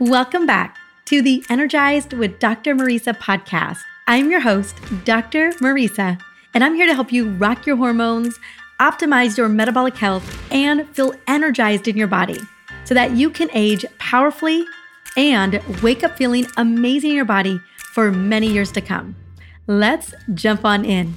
Welcome 0.00 0.46
back 0.46 0.78
to 1.06 1.20
the 1.22 1.44
Energized 1.50 2.12
with 2.12 2.38
Dr. 2.38 2.72
Mariza 2.72 3.18
podcast. 3.18 3.80
I'm 4.06 4.30
your 4.30 4.38
host, 4.38 4.76
Dr. 5.04 5.50
Mariza, 5.54 6.20
and 6.54 6.62
I'm 6.62 6.76
here 6.76 6.86
to 6.86 6.94
help 6.94 7.10
you 7.10 7.30
rock 7.30 7.66
your 7.66 7.74
hormones, 7.74 8.38
optimize 8.78 9.36
your 9.36 9.48
metabolic 9.48 9.96
health, 9.96 10.40
and 10.52 10.88
feel 10.90 11.14
energized 11.26 11.88
in 11.88 11.96
your 11.96 12.06
body 12.06 12.38
so 12.84 12.94
that 12.94 13.16
you 13.16 13.28
can 13.28 13.50
age 13.52 13.84
powerfully 13.98 14.64
and 15.16 15.60
wake 15.82 16.04
up 16.04 16.16
feeling 16.16 16.46
amazing 16.56 17.10
in 17.10 17.16
your 17.16 17.24
body 17.24 17.60
for 17.92 18.12
many 18.12 18.46
years 18.46 18.70
to 18.70 18.80
come. 18.80 19.16
Let's 19.66 20.14
jump 20.32 20.64
on 20.64 20.84
in. 20.84 21.16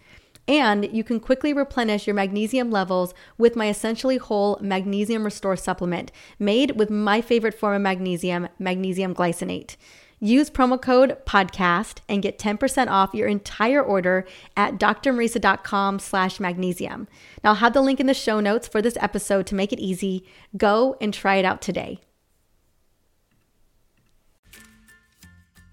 And 0.47 0.91
you 0.91 1.03
can 1.03 1.19
quickly 1.19 1.53
replenish 1.53 2.07
your 2.07 2.15
magnesium 2.15 2.71
levels 2.71 3.13
with 3.37 3.55
my 3.55 3.69
essentially 3.69 4.17
whole 4.17 4.57
magnesium 4.61 5.23
restore 5.23 5.55
supplement 5.55 6.11
made 6.39 6.77
with 6.77 6.89
my 6.89 7.21
favorite 7.21 7.53
form 7.53 7.75
of 7.75 7.81
magnesium, 7.81 8.49
magnesium 8.59 9.13
glycinate. 9.13 9.75
Use 10.23 10.51
promo 10.51 10.79
code 10.79 11.17
podcast 11.25 11.97
and 12.07 12.21
get 12.21 12.37
10% 12.37 12.89
off 12.89 13.15
your 13.15 13.27
entire 13.27 13.81
order 13.81 14.23
at 14.55 14.77
drmariza.com 14.77 15.97
slash 15.97 16.39
magnesium. 16.39 17.07
Now 17.43 17.51
I'll 17.51 17.55
have 17.55 17.73
the 17.73 17.81
link 17.81 17.99
in 17.99 18.05
the 18.05 18.13
show 18.13 18.39
notes 18.39 18.67
for 18.67 18.83
this 18.83 18.97
episode 18.99 19.47
to 19.47 19.55
make 19.55 19.73
it 19.73 19.79
easy. 19.79 20.23
Go 20.55 20.95
and 21.01 21.11
try 21.11 21.37
it 21.37 21.45
out 21.45 21.59
today. 21.59 22.01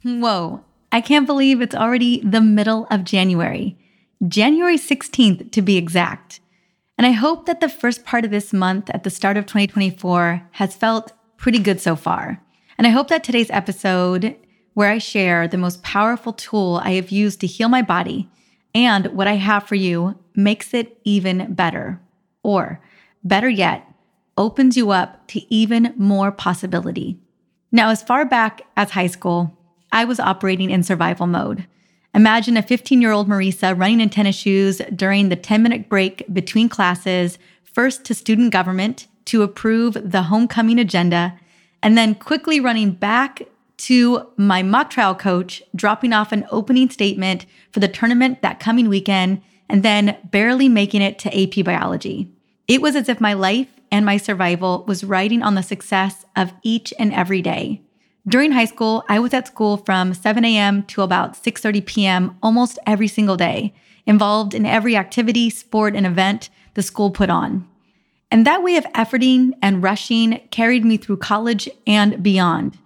Whoa, 0.02 0.64
I 0.90 1.02
can't 1.02 1.26
believe 1.26 1.60
it's 1.60 1.74
already 1.74 2.22
the 2.22 2.40
middle 2.40 2.86
of 2.90 3.04
January. 3.04 3.76
January 4.26 4.76
16th 4.76 5.52
to 5.52 5.62
be 5.62 5.76
exact. 5.76 6.40
And 6.96 7.06
I 7.06 7.12
hope 7.12 7.46
that 7.46 7.60
the 7.60 7.68
first 7.68 8.04
part 8.04 8.24
of 8.24 8.32
this 8.32 8.52
month 8.52 8.90
at 8.90 9.04
the 9.04 9.10
start 9.10 9.36
of 9.36 9.46
2024 9.46 10.48
has 10.52 10.74
felt 10.74 11.12
pretty 11.36 11.60
good 11.60 11.80
so 11.80 11.94
far. 11.94 12.42
And 12.76 12.86
I 12.86 12.90
hope 12.90 13.08
that 13.08 13.22
today's 13.22 13.50
episode, 13.50 14.34
where 14.74 14.90
I 14.90 14.98
share 14.98 15.46
the 15.46 15.56
most 15.56 15.84
powerful 15.84 16.32
tool 16.32 16.80
I 16.82 16.92
have 16.92 17.10
used 17.10 17.40
to 17.40 17.46
heal 17.46 17.68
my 17.68 17.82
body 17.82 18.28
and 18.74 19.06
what 19.06 19.28
I 19.28 19.34
have 19.34 19.68
for 19.68 19.76
you, 19.76 20.18
makes 20.34 20.74
it 20.74 20.98
even 21.04 21.54
better. 21.54 22.00
Or, 22.42 22.80
better 23.22 23.48
yet, 23.48 23.86
opens 24.36 24.76
you 24.76 24.90
up 24.90 25.28
to 25.28 25.54
even 25.54 25.94
more 25.96 26.32
possibility. 26.32 27.20
Now, 27.70 27.90
as 27.90 28.02
far 28.02 28.24
back 28.24 28.62
as 28.76 28.90
high 28.90 29.06
school, 29.06 29.56
I 29.92 30.04
was 30.04 30.18
operating 30.18 30.70
in 30.70 30.82
survival 30.82 31.26
mode. 31.26 31.66
Imagine 32.18 32.56
a 32.56 32.62
15 32.62 33.00
year 33.00 33.12
old 33.12 33.28
Mariza 33.28 33.78
running 33.78 34.00
in 34.00 34.10
tennis 34.10 34.34
shoes 34.34 34.82
during 34.92 35.28
the 35.28 35.36
10 35.36 35.62
minute 35.62 35.88
break 35.88 36.24
between 36.32 36.68
classes, 36.68 37.38
first 37.62 38.04
to 38.06 38.12
student 38.12 38.52
government 38.52 39.06
to 39.26 39.44
approve 39.44 39.96
the 40.02 40.22
homecoming 40.22 40.80
agenda, 40.80 41.38
and 41.80 41.96
then 41.96 42.16
quickly 42.16 42.58
running 42.58 42.90
back 42.90 43.42
to 43.76 44.26
my 44.36 44.64
mock 44.64 44.90
trial 44.90 45.14
coach, 45.14 45.62
dropping 45.76 46.12
off 46.12 46.32
an 46.32 46.44
opening 46.50 46.90
statement 46.90 47.46
for 47.70 47.78
the 47.78 47.86
tournament 47.86 48.42
that 48.42 48.58
coming 48.58 48.88
weekend, 48.88 49.40
and 49.68 49.84
then 49.84 50.16
barely 50.24 50.68
making 50.68 51.02
it 51.02 51.20
to 51.20 51.40
AP 51.40 51.64
biology. 51.64 52.32
It 52.66 52.82
was 52.82 52.96
as 52.96 53.08
if 53.08 53.20
my 53.20 53.34
life 53.34 53.68
and 53.92 54.04
my 54.04 54.16
survival 54.16 54.84
was 54.88 55.04
riding 55.04 55.44
on 55.44 55.54
the 55.54 55.62
success 55.62 56.24
of 56.34 56.52
each 56.64 56.92
and 56.98 57.14
every 57.14 57.42
day. 57.42 57.80
During 58.28 58.52
high 58.52 58.66
school, 58.66 59.04
I 59.08 59.20
was 59.20 59.32
at 59.32 59.46
school 59.46 59.78
from 59.78 60.12
7 60.12 60.44
a.m. 60.44 60.82
to 60.88 61.00
about 61.00 61.32
6:30 61.32 61.86
p.m. 61.86 62.36
almost 62.42 62.78
every 62.84 63.08
single 63.08 63.38
day, 63.38 63.72
involved 64.04 64.52
in 64.52 64.66
every 64.66 64.96
activity, 64.96 65.48
sport, 65.48 65.96
and 65.96 66.04
event 66.04 66.50
the 66.74 66.82
school 66.82 67.10
put 67.10 67.30
on. 67.30 67.66
And 68.30 68.46
that 68.46 68.62
way 68.62 68.76
of 68.76 68.84
efforting 68.92 69.52
and 69.62 69.82
rushing 69.82 70.40
carried 70.50 70.84
me 70.84 70.98
through 70.98 71.16
college 71.18 71.70
and 71.86 72.22
beyond. 72.22 72.76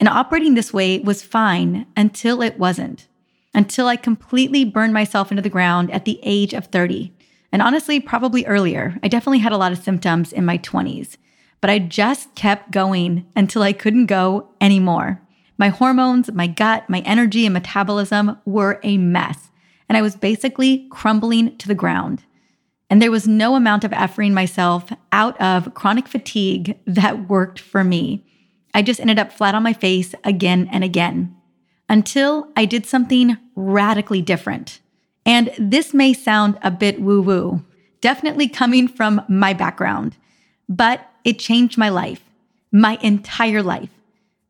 And 0.00 0.08
operating 0.08 0.54
this 0.54 0.72
way 0.72 1.00
was 1.00 1.22
fine 1.22 1.84
until 1.94 2.40
it 2.40 2.58
wasn't. 2.58 3.06
Until 3.52 3.88
I 3.88 3.96
completely 3.96 4.64
burned 4.64 4.94
myself 4.94 5.30
into 5.30 5.42
the 5.42 5.50
ground 5.50 5.90
at 5.90 6.06
the 6.06 6.20
age 6.22 6.54
of 6.54 6.66
30. 6.68 7.12
And 7.52 7.60
honestly, 7.60 8.00
probably 8.00 8.46
earlier. 8.46 8.98
I 9.02 9.08
definitely 9.08 9.40
had 9.40 9.52
a 9.52 9.58
lot 9.58 9.72
of 9.72 9.78
symptoms 9.78 10.32
in 10.32 10.46
my 10.46 10.56
20s 10.56 11.18
but 11.60 11.70
I 11.70 11.78
just 11.78 12.34
kept 12.34 12.70
going 12.70 13.26
until 13.34 13.62
I 13.62 13.72
couldn't 13.72 14.06
go 14.06 14.48
anymore. 14.60 15.20
My 15.58 15.68
hormones, 15.68 16.30
my 16.32 16.46
gut, 16.46 16.88
my 16.88 17.00
energy, 17.00 17.46
and 17.46 17.54
metabolism 17.54 18.38
were 18.44 18.78
a 18.82 18.98
mess, 18.98 19.50
and 19.88 19.96
I 19.96 20.02
was 20.02 20.16
basically 20.16 20.86
crumbling 20.90 21.56
to 21.58 21.68
the 21.68 21.74
ground. 21.74 22.24
And 22.88 23.02
there 23.02 23.10
was 23.10 23.26
no 23.26 23.56
amount 23.56 23.82
of 23.84 23.90
efforting 23.90 24.32
myself 24.32 24.92
out 25.10 25.40
of 25.40 25.74
chronic 25.74 26.06
fatigue 26.06 26.78
that 26.86 27.28
worked 27.28 27.58
for 27.58 27.82
me. 27.82 28.24
I 28.74 28.82
just 28.82 29.00
ended 29.00 29.18
up 29.18 29.32
flat 29.32 29.54
on 29.54 29.62
my 29.62 29.72
face 29.72 30.14
again 30.22 30.68
and 30.70 30.84
again 30.84 31.34
until 31.88 32.48
I 32.56 32.64
did 32.64 32.86
something 32.86 33.36
radically 33.54 34.22
different. 34.22 34.80
And 35.24 35.50
this 35.58 35.94
may 35.94 36.12
sound 36.12 36.58
a 36.62 36.70
bit 36.70 37.00
woo 37.00 37.22
woo, 37.22 37.64
definitely 38.00 38.48
coming 38.48 38.86
from 38.86 39.22
my 39.28 39.52
background, 39.52 40.16
but 40.68 41.08
it 41.26 41.40
changed 41.40 41.76
my 41.76 41.88
life, 41.88 42.22
my 42.70 42.98
entire 43.02 43.62
life. 43.62 43.90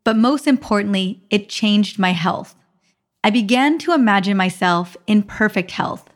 But 0.05 0.17
most 0.17 0.47
importantly, 0.47 1.23
it 1.31 1.49
changed 1.49 1.99
my 1.99 2.13
health. 2.13 2.55
I 3.25 3.31
began 3.31 3.79
to 3.79 3.95
imagine 3.95 4.37
myself 4.37 4.97
in 5.07 5.23
perfect 5.23 5.73
health 5.73 6.11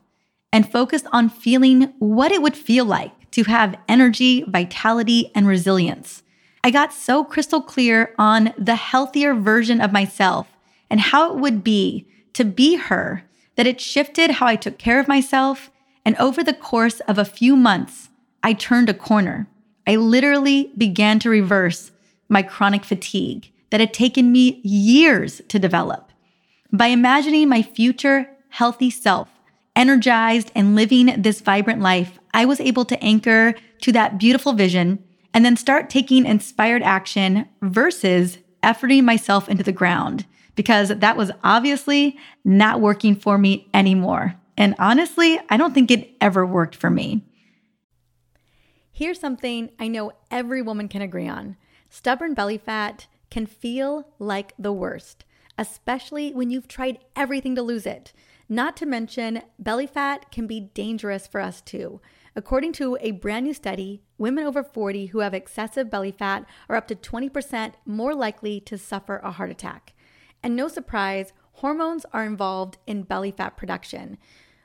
and 0.52 0.70
focused 0.70 1.06
on 1.12 1.30
feeling 1.30 1.94
what 1.98 2.30
it 2.30 2.42
would 2.42 2.56
feel 2.56 2.84
like 2.84 3.30
to 3.30 3.44
have 3.44 3.78
energy, 3.88 4.42
vitality, 4.42 5.32
and 5.34 5.46
resilience. 5.48 6.22
I 6.62 6.70
got 6.70 6.92
so 6.92 7.24
crystal 7.24 7.62
clear 7.62 8.14
on 8.18 8.52
the 8.58 8.74
healthier 8.74 9.34
version 9.34 9.80
of 9.80 9.92
myself 9.92 10.46
and 10.90 11.00
how 11.00 11.32
it 11.32 11.38
would 11.38 11.64
be 11.64 12.06
to 12.34 12.44
be 12.44 12.76
her 12.76 13.24
that 13.56 13.66
it 13.66 13.80
shifted 13.80 14.32
how 14.32 14.46
I 14.46 14.56
took 14.56 14.76
care 14.76 15.00
of 15.00 15.08
myself. 15.08 15.70
And 16.04 16.16
over 16.16 16.44
the 16.44 16.52
course 16.52 17.00
of 17.00 17.16
a 17.16 17.24
few 17.24 17.56
months, 17.56 18.10
I 18.42 18.52
turned 18.52 18.90
a 18.90 18.94
corner. 18.94 19.48
I 19.90 19.96
literally 19.96 20.70
began 20.78 21.18
to 21.18 21.30
reverse 21.30 21.90
my 22.28 22.42
chronic 22.42 22.84
fatigue 22.84 23.50
that 23.70 23.80
had 23.80 23.92
taken 23.92 24.30
me 24.30 24.60
years 24.62 25.42
to 25.48 25.58
develop. 25.58 26.12
By 26.70 26.86
imagining 26.86 27.48
my 27.48 27.62
future 27.62 28.30
healthy 28.50 28.88
self, 28.88 29.28
energized 29.74 30.52
and 30.54 30.76
living 30.76 31.20
this 31.20 31.40
vibrant 31.40 31.80
life, 31.80 32.20
I 32.32 32.44
was 32.44 32.60
able 32.60 32.84
to 32.84 33.02
anchor 33.02 33.56
to 33.80 33.90
that 33.90 34.16
beautiful 34.16 34.52
vision 34.52 35.02
and 35.34 35.44
then 35.44 35.56
start 35.56 35.90
taking 35.90 36.24
inspired 36.24 36.84
action 36.84 37.48
versus 37.60 38.38
efforting 38.62 39.02
myself 39.02 39.48
into 39.48 39.64
the 39.64 39.72
ground 39.72 40.24
because 40.54 40.90
that 40.90 41.16
was 41.16 41.32
obviously 41.42 42.16
not 42.44 42.80
working 42.80 43.16
for 43.16 43.38
me 43.38 43.68
anymore. 43.74 44.36
And 44.56 44.76
honestly, 44.78 45.40
I 45.48 45.56
don't 45.56 45.74
think 45.74 45.90
it 45.90 46.12
ever 46.20 46.46
worked 46.46 46.76
for 46.76 46.90
me. 46.90 47.24
Here's 49.00 49.18
something 49.18 49.70
I 49.78 49.88
know 49.88 50.12
every 50.30 50.60
woman 50.60 50.86
can 50.86 51.00
agree 51.00 51.26
on 51.26 51.56
stubborn 51.88 52.34
belly 52.34 52.58
fat 52.58 53.06
can 53.30 53.46
feel 53.46 54.06
like 54.18 54.52
the 54.58 54.74
worst, 54.74 55.24
especially 55.56 56.34
when 56.34 56.50
you've 56.50 56.68
tried 56.68 56.98
everything 57.16 57.54
to 57.54 57.62
lose 57.62 57.86
it. 57.86 58.12
Not 58.46 58.76
to 58.76 58.84
mention, 58.84 59.40
belly 59.58 59.86
fat 59.86 60.30
can 60.30 60.46
be 60.46 60.68
dangerous 60.74 61.26
for 61.26 61.40
us 61.40 61.62
too. 61.62 62.02
According 62.36 62.74
to 62.74 62.98
a 63.00 63.12
brand 63.12 63.46
new 63.46 63.54
study, 63.54 64.02
women 64.18 64.44
over 64.44 64.62
40 64.62 65.06
who 65.06 65.20
have 65.20 65.32
excessive 65.32 65.88
belly 65.88 66.12
fat 66.12 66.44
are 66.68 66.76
up 66.76 66.86
to 66.88 66.94
20% 66.94 67.72
more 67.86 68.14
likely 68.14 68.60
to 68.60 68.76
suffer 68.76 69.16
a 69.24 69.30
heart 69.30 69.48
attack. 69.48 69.94
And 70.42 70.54
no 70.54 70.68
surprise, 70.68 71.32
hormones 71.52 72.04
are 72.12 72.26
involved 72.26 72.76
in 72.86 73.04
belly 73.04 73.30
fat 73.30 73.56
production 73.56 74.18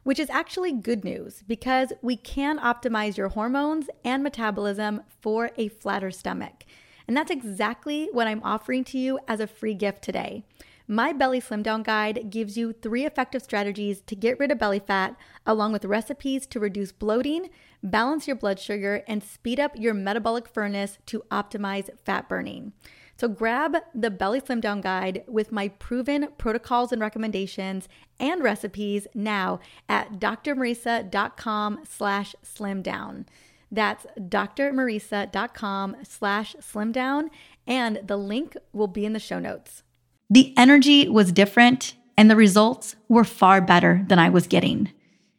which 0.06 0.19
is 0.19 0.30
actually 0.30 0.72
good 0.72 1.04
news 1.04 1.44
because 1.48 1.92
we 2.04 2.16
can 2.16 2.60
optimize 2.60 3.18
your 3.18 3.30
hormones 3.30 3.88
and 4.04 4.22
metabolism 4.22 5.02
for 5.19 5.50
a 5.57 5.68
flatter 5.68 6.12
stomach. 6.12 6.63
And 7.07 7.18
that's 7.18 7.31
exactly 7.31 8.07
what 8.12 8.28
I'm 8.28 8.44
offering 8.44 8.84
to 8.86 9.00
you 9.00 9.18
as 9.28 9.40
a 9.40 9.48
free 9.48 9.74
gift 9.74 10.04
today. 10.04 10.46
My 10.88 11.12
Belly 11.12 11.40
Slim 11.40 11.63
Down 11.63 11.81
Guide 11.81 12.30
gives 12.30 12.56
you 12.56 12.72
three 12.72 13.04
effective 13.04 13.42
strategies 13.42 14.02
to 14.02 14.16
get 14.16 14.38
rid 14.38 14.52
of 14.52 14.60
belly 14.60 14.78
fat, 14.78 15.16
along 15.44 15.74
with 15.74 15.86
recipes 15.86 16.46
to 16.46 16.60
reduce 16.60 16.92
bloating, 16.92 17.50
balance 17.81 18.28
your 18.28 18.36
blood 18.36 18.60
sugar, 18.60 19.04
and 19.07 19.24
speed 19.24 19.60
up 19.60 19.72
your 19.75 19.96
metabolic 19.96 20.48
furnace 20.48 21.00
to 21.07 21.24
optimize 21.31 21.90
fat 22.06 22.30
burning. 22.30 22.74
So 23.18 23.28
grab 23.30 23.78
the 23.94 24.12
Belly 24.12 24.42
Slim 24.46 24.60
Down 24.60 24.82
Guide 24.82 25.24
with 25.28 25.52
my 25.52 25.70
proven 25.70 26.28
protocols 26.38 26.92
and 26.92 27.02
recommendations 27.02 27.88
and 28.20 28.44
recipes 28.44 29.08
now 29.14 29.60
at 29.88 30.20
drmariza.com 30.20 31.80
slash 31.88 32.36
slim 32.44 32.82
down. 32.82 33.26
That's 33.72 34.06
drmariza.com 34.18 35.96
slash 36.04 36.56
slim 36.60 36.92
down, 36.92 37.30
and 37.66 38.00
the 38.04 38.18
link 38.18 38.56
will 38.74 38.88
be 38.88 39.06
in 39.06 39.14
the 39.14 39.20
show 39.20 39.40
notes. 39.40 39.84
The 40.30 40.54
energy 40.58 41.08
was 41.10 41.32
different, 41.32 41.96
and 42.18 42.30
the 42.30 42.36
results 42.36 42.96
were 43.08 43.24
far 43.24 43.62
better 43.62 44.06
than 44.08 44.20
I 44.20 44.30
was 44.30 44.48
getting. 44.48 44.92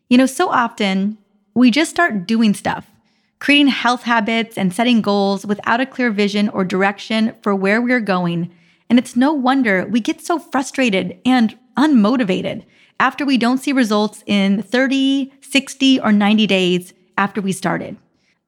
You 0.08 0.18
know, 0.18 0.26
so 0.26 0.48
often 0.48 1.18
we 1.54 1.70
just 1.70 1.90
start 1.90 2.26
doing 2.26 2.54
stuff 2.54 2.90
creating 3.38 3.68
health 3.68 4.02
habits 4.02 4.56
and 4.56 4.72
setting 4.72 5.02
goals 5.02 5.44
without 5.44 5.80
a 5.80 5.86
clear 5.86 6.10
vision 6.10 6.48
or 6.48 6.64
direction 6.64 7.34
for 7.42 7.54
where 7.54 7.80
we're 7.80 8.00
going. 8.00 8.50
And 8.88 8.98
it's 8.98 9.16
no 9.16 9.32
wonder 9.32 9.86
we 9.86 10.00
get 10.00 10.20
so 10.20 10.38
frustrated 10.38 11.18
and 11.24 11.58
unmotivated 11.76 12.64
after 12.98 13.26
we 13.26 13.36
don't 13.36 13.58
see 13.58 13.72
results 13.72 14.22
in 14.26 14.62
30, 14.62 15.32
60, 15.40 16.00
or 16.00 16.12
90 16.12 16.46
days 16.46 16.94
after 17.18 17.40
we 17.40 17.52
started. 17.52 17.96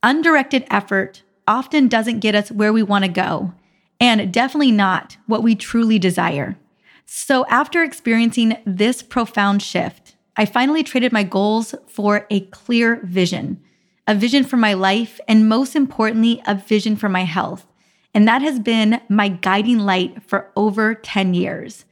Undirected 0.03 0.67
effort 0.71 1.23
often 1.47 1.89
doesn't 1.89 2.21
get 2.21 2.35
us 2.35 2.51
where 2.51 2.73
we 2.73 2.83
want 2.83 3.05
to 3.05 3.11
go, 3.11 3.53
and 4.01 4.33
definitely 4.33 4.71
not 4.71 5.17
what 5.27 5.43
we 5.43 5.55
truly 5.55 5.99
desire. 5.99 6.57
So, 7.05 7.47
after 7.47 7.83
experiencing 7.83 8.59
this 8.65 9.03
profound 9.03 9.63
shift, 9.63 10.15
I 10.37 10.45
finally 10.45 10.83
traded 10.83 11.11
my 11.11 11.25
goals 11.25 11.75
for 11.89 12.27
a 12.31 12.41
clear 12.41 13.01
vision 13.03 13.61
a 14.09 14.15
vision 14.15 14.43
for 14.43 14.57
my 14.57 14.73
life, 14.73 15.21
and 15.29 15.49
most 15.49 15.77
importantly, 15.77 16.43
a 16.47 16.55
vision 16.55 16.97
for 16.97 17.11
my 17.11 17.25
health. 17.25 17.67
And 18.15 18.27
that 18.27 18.41
has 18.41 18.59
been 18.59 19.03
my 19.09 19.29
guiding 19.29 19.79
light 19.79 20.23
for 20.27 20.51
over 20.57 20.95
10 20.95 21.35
years. 21.35 21.85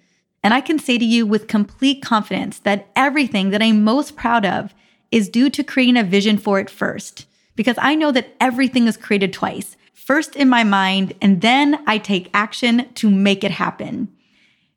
And 0.43 0.55
I 0.55 0.63
can 0.63 0.79
say 0.79 0.97
to 0.97 1.05
you 1.05 1.27
with 1.27 1.47
complete 1.47 2.03
confidence 2.03 2.59
that 2.61 2.89
everything 2.97 3.51
that 3.51 3.63
I'm 3.63 3.85
most 3.85 4.17
proud 4.17 4.47
of 4.47 4.75
is 5.13 5.29
due 5.29 5.51
to 5.51 5.63
creating 5.63 5.99
a 5.99 6.05
vision 6.05 6.39
for 6.39 6.59
it 6.59 6.71
first, 6.71 7.27
because 7.55 7.77
I 7.79 7.95
know 7.95 8.11
that 8.13 8.35
everything 8.41 8.89
is 8.89 8.97
created 8.97 9.33
twice 9.33 9.77
first 9.93 10.37
in 10.37 10.49
my 10.49 10.63
mind, 10.63 11.13
and 11.21 11.41
then 11.41 11.83
I 11.87 11.99
take 11.99 12.31
action 12.33 12.89
to 12.95 13.11
make 13.11 13.43
it 13.43 13.51
happen. 13.51 14.09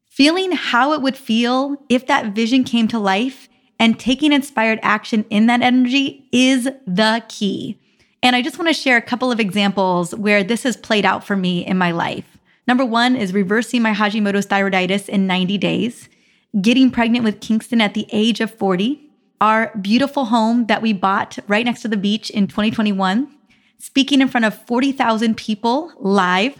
Feeling 0.05 0.51
how 0.53 0.93
it 0.93 1.01
would 1.01 1.15
feel 1.15 1.77
if 1.87 2.07
that 2.07 2.33
vision 2.33 2.63
came 2.63 2.87
to 2.87 2.99
life 2.99 3.47
and 3.79 3.99
taking 3.99 4.33
inspired 4.33 4.79
action 4.83 5.25
in 5.29 5.47
that 5.47 5.61
energy 5.61 6.27
is 6.31 6.69
the 6.85 7.23
key. 7.29 7.79
And 8.21 8.35
I 8.35 8.41
just 8.41 8.59
want 8.59 8.67
to 8.67 8.73
share 8.73 8.97
a 8.97 9.01
couple 9.01 9.31
of 9.31 9.39
examples 9.39 10.13
where 10.13 10.43
this 10.43 10.63
has 10.63 10.75
played 10.75 11.05
out 11.05 11.23
for 11.23 11.35
me 11.35 11.65
in 11.65 11.77
my 11.77 11.91
life. 11.91 12.37
Number 12.67 12.85
one 12.85 13.15
is 13.15 13.33
reversing 13.33 13.81
my 13.81 13.93
Hashimoto's 13.93 14.45
thyroiditis 14.45 15.07
in 15.07 15.25
90 15.25 15.57
days, 15.57 16.09
getting 16.61 16.91
pregnant 16.91 17.23
with 17.23 17.39
Kingston 17.39 17.81
at 17.81 17.93
the 17.93 18.07
age 18.11 18.41
of 18.41 18.53
40, 18.53 19.09
our 19.41 19.71
beautiful 19.81 20.25
home 20.25 20.65
that 20.65 20.81
we 20.81 20.91
bought 20.91 21.39
right 21.47 21.65
next 21.65 21.81
to 21.81 21.87
the 21.87 21.97
beach 21.97 22.29
in 22.29 22.47
2021, 22.47 23.33
speaking 23.77 24.21
in 24.21 24.27
front 24.27 24.45
of 24.45 24.53
40,000 24.67 25.37
people 25.37 25.93
live, 25.97 26.55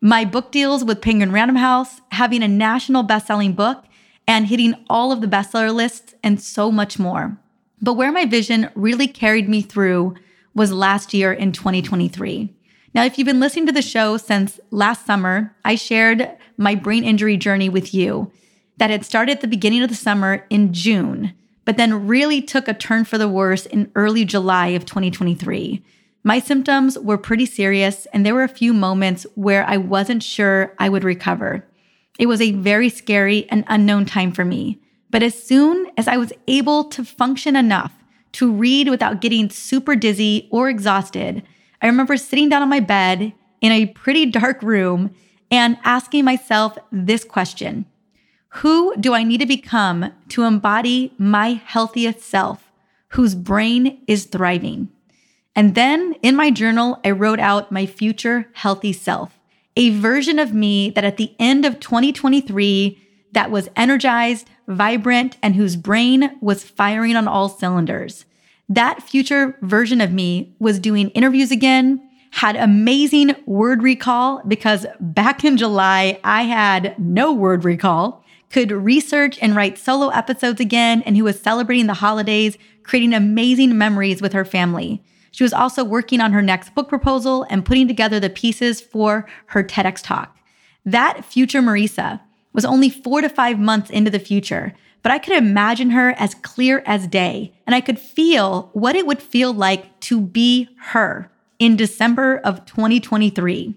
my 0.00 0.24
book 0.24 0.50
deals 0.50 0.84
with 0.84 1.00
Penguin 1.00 1.32
Random 1.32 1.56
House, 1.56 2.00
having 2.10 2.42
a 2.42 2.48
national 2.48 3.04
best-selling 3.04 3.52
book, 3.52 3.84
and 4.26 4.46
hitting 4.46 4.74
all 4.88 5.12
of 5.12 5.20
the 5.20 5.26
bestseller 5.26 5.74
lists 5.74 6.14
and 6.22 6.40
so 6.40 6.70
much 6.70 6.98
more. 6.98 7.36
But 7.80 7.94
where 7.94 8.12
my 8.12 8.24
vision 8.24 8.70
really 8.74 9.06
carried 9.06 9.48
me 9.48 9.60
through 9.60 10.14
was 10.54 10.72
last 10.72 11.12
year 11.12 11.32
in 11.32 11.52
2023. 11.52 12.54
Now, 12.94 13.04
if 13.04 13.18
you've 13.18 13.26
been 13.26 13.40
listening 13.40 13.66
to 13.66 13.72
the 13.72 13.82
show 13.82 14.16
since 14.16 14.60
last 14.70 15.04
summer, 15.04 15.54
I 15.64 15.74
shared 15.74 16.30
my 16.56 16.74
brain 16.74 17.04
injury 17.04 17.36
journey 17.36 17.68
with 17.68 17.92
you 17.92 18.30
that 18.76 18.90
had 18.90 19.04
started 19.04 19.32
at 19.32 19.40
the 19.40 19.48
beginning 19.48 19.82
of 19.82 19.88
the 19.88 19.96
summer 19.96 20.46
in 20.48 20.72
June, 20.72 21.34
but 21.64 21.76
then 21.76 22.06
really 22.06 22.40
took 22.40 22.68
a 22.68 22.74
turn 22.74 23.04
for 23.04 23.18
the 23.18 23.28
worse 23.28 23.66
in 23.66 23.90
early 23.94 24.24
July 24.24 24.68
of 24.68 24.84
2023. 24.84 25.84
My 26.22 26.38
symptoms 26.38 26.98
were 26.98 27.18
pretty 27.18 27.46
serious, 27.46 28.06
and 28.12 28.24
there 28.24 28.34
were 28.34 28.44
a 28.44 28.48
few 28.48 28.72
moments 28.72 29.26
where 29.34 29.64
I 29.66 29.76
wasn't 29.76 30.22
sure 30.22 30.74
I 30.78 30.88
would 30.88 31.04
recover. 31.04 31.66
It 32.18 32.26
was 32.26 32.40
a 32.40 32.52
very 32.52 32.88
scary 32.88 33.48
and 33.50 33.64
unknown 33.66 34.06
time 34.06 34.32
for 34.32 34.44
me. 34.44 34.80
But 35.10 35.22
as 35.22 35.40
soon 35.40 35.86
as 35.96 36.08
I 36.08 36.16
was 36.16 36.32
able 36.48 36.84
to 36.84 37.04
function 37.04 37.56
enough 37.56 37.92
to 38.32 38.52
read 38.52 38.88
without 38.88 39.20
getting 39.20 39.50
super 39.50 39.94
dizzy 39.94 40.48
or 40.50 40.68
exhausted, 40.68 41.42
I 41.80 41.86
remember 41.86 42.16
sitting 42.16 42.48
down 42.48 42.62
on 42.62 42.68
my 42.68 42.80
bed 42.80 43.32
in 43.60 43.72
a 43.72 43.86
pretty 43.86 44.26
dark 44.26 44.62
room 44.62 45.14
and 45.50 45.78
asking 45.84 46.24
myself 46.24 46.76
this 46.90 47.24
question 47.24 47.86
Who 48.60 48.94
do 48.96 49.14
I 49.14 49.22
need 49.22 49.38
to 49.40 49.46
become 49.46 50.12
to 50.30 50.44
embody 50.44 51.12
my 51.18 51.60
healthiest 51.64 52.20
self, 52.20 52.72
whose 53.10 53.34
brain 53.34 54.02
is 54.06 54.24
thriving? 54.24 54.88
And 55.56 55.74
then 55.74 56.14
in 56.22 56.34
my 56.34 56.50
journal, 56.50 57.00
I 57.04 57.12
wrote 57.12 57.38
out 57.38 57.70
my 57.70 57.86
future 57.86 58.48
healthy 58.54 58.92
self 58.92 59.33
a 59.76 59.90
version 59.90 60.38
of 60.38 60.54
me 60.54 60.90
that 60.90 61.04
at 61.04 61.16
the 61.16 61.34
end 61.38 61.64
of 61.64 61.80
2023 61.80 63.00
that 63.32 63.50
was 63.50 63.68
energized, 63.74 64.48
vibrant, 64.68 65.36
and 65.42 65.56
whose 65.56 65.76
brain 65.76 66.36
was 66.40 66.62
firing 66.62 67.16
on 67.16 67.26
all 67.26 67.48
cylinders. 67.48 68.24
That 68.68 69.02
future 69.02 69.58
version 69.60 70.00
of 70.00 70.12
me 70.12 70.54
was 70.58 70.78
doing 70.78 71.10
interviews 71.10 71.50
again, 71.50 72.00
had 72.30 72.56
amazing 72.56 73.34
word 73.46 73.82
recall 73.82 74.42
because 74.46 74.86
back 75.00 75.44
in 75.44 75.56
July, 75.56 76.18
I 76.24 76.42
had 76.42 76.98
no 76.98 77.32
word 77.32 77.64
recall, 77.64 78.24
could 78.50 78.70
research 78.70 79.38
and 79.42 79.54
write 79.54 79.78
solo 79.78 80.08
episodes 80.08 80.60
again, 80.60 81.02
and 81.02 81.16
who 81.16 81.24
was 81.24 81.40
celebrating 81.40 81.86
the 81.86 81.94
holidays, 81.94 82.56
creating 82.84 83.12
amazing 83.12 83.76
memories 83.76 84.22
with 84.22 84.32
her 84.32 84.44
family. 84.44 85.02
She 85.34 85.42
was 85.42 85.52
also 85.52 85.82
working 85.82 86.20
on 86.20 86.30
her 86.30 86.42
next 86.42 86.76
book 86.76 86.88
proposal 86.88 87.44
and 87.50 87.64
putting 87.64 87.88
together 87.88 88.20
the 88.20 88.30
pieces 88.30 88.80
for 88.80 89.26
her 89.46 89.64
TEDx 89.64 90.00
talk. 90.00 90.38
That 90.84 91.24
future 91.24 91.60
Mariza 91.60 92.20
was 92.52 92.64
only 92.64 92.88
four 92.88 93.20
to 93.20 93.28
five 93.28 93.58
months 93.58 93.90
into 93.90 94.12
the 94.12 94.20
future, 94.20 94.74
but 95.02 95.10
I 95.10 95.18
could 95.18 95.36
imagine 95.36 95.90
her 95.90 96.10
as 96.18 96.36
clear 96.36 96.84
as 96.86 97.08
day, 97.08 97.52
and 97.66 97.74
I 97.74 97.80
could 97.80 97.98
feel 97.98 98.70
what 98.74 98.94
it 98.94 99.08
would 99.08 99.20
feel 99.20 99.52
like 99.52 99.98
to 100.02 100.20
be 100.20 100.68
her 100.82 101.28
in 101.58 101.74
December 101.74 102.36
of 102.44 102.64
2023. 102.64 103.74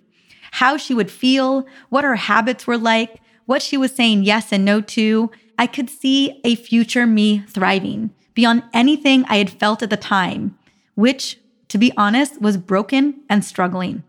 How 0.52 0.78
she 0.78 0.94
would 0.94 1.10
feel, 1.10 1.66
what 1.90 2.04
her 2.04 2.18
habits 2.18 2.68
were 2.68 2.78
like, 2.78 3.20
what 3.48 3.64
she 3.64 3.78
was 3.78 3.96
saying 3.96 4.26
yes 4.26 4.54
and 4.54 4.64
no 4.64 4.80
to. 4.82 5.32
I 5.58 5.66
could 5.66 5.90
see 5.90 6.40
a 6.44 6.54
future 6.54 7.08
me 7.08 7.40
thriving 7.48 8.12
beyond 8.36 8.62
anything 8.76 9.26
I 9.26 9.38
had 9.38 9.50
felt 9.50 9.82
at 9.82 9.90
the 9.90 9.98
time, 9.98 10.56
which 10.94 11.40
to 11.70 11.78
be 11.78 11.92
honest, 11.98 12.42
was 12.42 12.58
broken 12.58 13.22
and 13.30 13.44
struggling. 13.44 14.04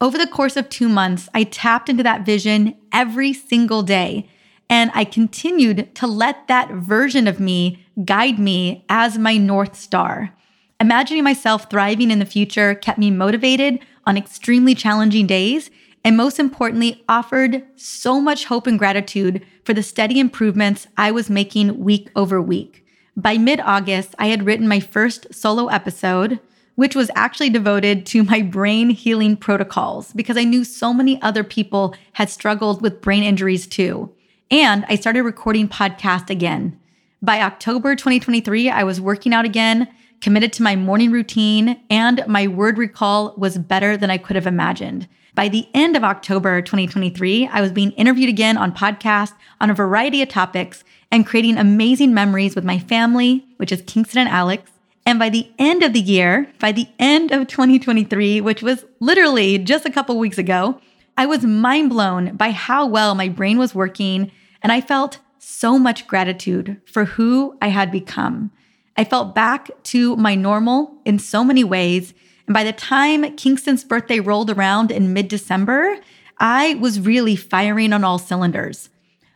Over 0.00 0.18
the 0.18 0.26
course 0.26 0.56
of 0.56 0.68
two 0.68 0.88
months, 0.88 1.28
I 1.32 1.44
tapped 1.44 1.88
into 1.88 2.02
that 2.02 2.26
vision 2.26 2.76
every 2.92 3.32
single 3.32 3.82
day, 3.82 4.28
and 4.68 4.90
I 4.94 5.04
continued 5.04 5.94
to 5.94 6.06
let 6.06 6.48
that 6.48 6.70
version 6.70 7.26
of 7.26 7.40
me 7.40 7.84
guide 8.04 8.38
me 8.38 8.84
as 8.88 9.18
my 9.18 9.36
North 9.36 9.76
Star. 9.76 10.34
Imagining 10.80 11.24
myself 11.24 11.70
thriving 11.70 12.10
in 12.10 12.18
the 12.18 12.26
future 12.26 12.74
kept 12.74 12.98
me 12.98 13.10
motivated 13.10 13.78
on 14.06 14.16
extremely 14.16 14.74
challenging 14.74 15.26
days, 15.26 15.70
and 16.04 16.16
most 16.16 16.38
importantly, 16.38 17.02
offered 17.08 17.62
so 17.76 18.20
much 18.20 18.44
hope 18.46 18.66
and 18.66 18.78
gratitude 18.78 19.44
for 19.64 19.72
the 19.72 19.82
steady 19.82 20.18
improvements 20.18 20.86
I 20.96 21.10
was 21.10 21.30
making 21.30 21.80
week 21.80 22.10
over 22.14 22.42
week. 22.42 22.84
By 23.16 23.38
mid 23.38 23.60
August, 23.60 24.14
I 24.18 24.26
had 24.26 24.44
written 24.44 24.68
my 24.68 24.80
first 24.80 25.32
solo 25.32 25.68
episode 25.68 26.40
which 26.74 26.94
was 26.94 27.10
actually 27.14 27.50
devoted 27.50 28.06
to 28.06 28.24
my 28.24 28.42
brain 28.42 28.90
healing 28.90 29.36
protocols 29.36 30.12
because 30.12 30.36
I 30.36 30.44
knew 30.44 30.64
so 30.64 30.92
many 30.92 31.20
other 31.22 31.44
people 31.44 31.94
had 32.14 32.30
struggled 32.30 32.82
with 32.82 33.00
brain 33.00 33.22
injuries 33.22 33.66
too. 33.66 34.12
And 34.50 34.84
I 34.88 34.96
started 34.96 35.22
recording 35.22 35.68
podcast 35.68 36.30
again. 36.30 36.78
By 37.22 37.40
October 37.40 37.96
2023, 37.96 38.68
I 38.68 38.84
was 38.84 39.00
working 39.00 39.32
out 39.32 39.44
again, 39.44 39.88
committed 40.20 40.52
to 40.54 40.62
my 40.62 40.76
morning 40.76 41.10
routine, 41.10 41.80
and 41.88 42.22
my 42.26 42.46
word 42.46 42.76
recall 42.76 43.34
was 43.36 43.56
better 43.56 43.96
than 43.96 44.10
I 44.10 44.18
could 44.18 44.36
have 44.36 44.46
imagined. 44.46 45.08
By 45.34 45.48
the 45.48 45.66
end 45.74 45.96
of 45.96 46.04
October 46.04 46.62
2023, 46.62 47.48
I 47.48 47.60
was 47.60 47.72
being 47.72 47.90
interviewed 47.92 48.28
again 48.28 48.56
on 48.56 48.74
podcast 48.74 49.32
on 49.60 49.70
a 49.70 49.74
variety 49.74 50.22
of 50.22 50.28
topics 50.28 50.84
and 51.10 51.26
creating 51.26 51.56
amazing 51.56 52.14
memories 52.14 52.54
with 52.54 52.64
my 52.64 52.78
family, 52.78 53.44
which 53.56 53.72
is 53.72 53.82
Kingston 53.86 54.20
and 54.20 54.28
Alex, 54.28 54.70
and 55.06 55.18
by 55.18 55.28
the 55.28 55.50
end 55.58 55.82
of 55.82 55.92
the 55.92 56.00
year, 56.00 56.50
by 56.58 56.72
the 56.72 56.88
end 56.98 57.30
of 57.30 57.46
2023, 57.46 58.40
which 58.40 58.62
was 58.62 58.84
literally 59.00 59.58
just 59.58 59.84
a 59.84 59.92
couple 59.92 60.18
weeks 60.18 60.38
ago, 60.38 60.80
I 61.16 61.26
was 61.26 61.44
mind 61.44 61.90
blown 61.90 62.36
by 62.36 62.50
how 62.50 62.86
well 62.86 63.14
my 63.14 63.28
brain 63.28 63.58
was 63.58 63.74
working. 63.74 64.32
And 64.62 64.72
I 64.72 64.80
felt 64.80 65.18
so 65.38 65.78
much 65.78 66.06
gratitude 66.06 66.80
for 66.86 67.04
who 67.04 67.56
I 67.60 67.68
had 67.68 67.92
become. 67.92 68.50
I 68.96 69.04
felt 69.04 69.34
back 69.34 69.70
to 69.84 70.16
my 70.16 70.34
normal 70.34 70.96
in 71.04 71.18
so 71.18 71.44
many 71.44 71.64
ways. 71.64 72.14
And 72.46 72.54
by 72.54 72.64
the 72.64 72.72
time 72.72 73.36
Kingston's 73.36 73.84
birthday 73.84 74.20
rolled 74.20 74.50
around 74.50 74.90
in 74.90 75.12
mid 75.12 75.28
December, 75.28 75.98
I 76.38 76.74
was 76.74 77.00
really 77.00 77.36
firing 77.36 77.92
on 77.92 78.04
all 78.04 78.18
cylinders. 78.18 78.88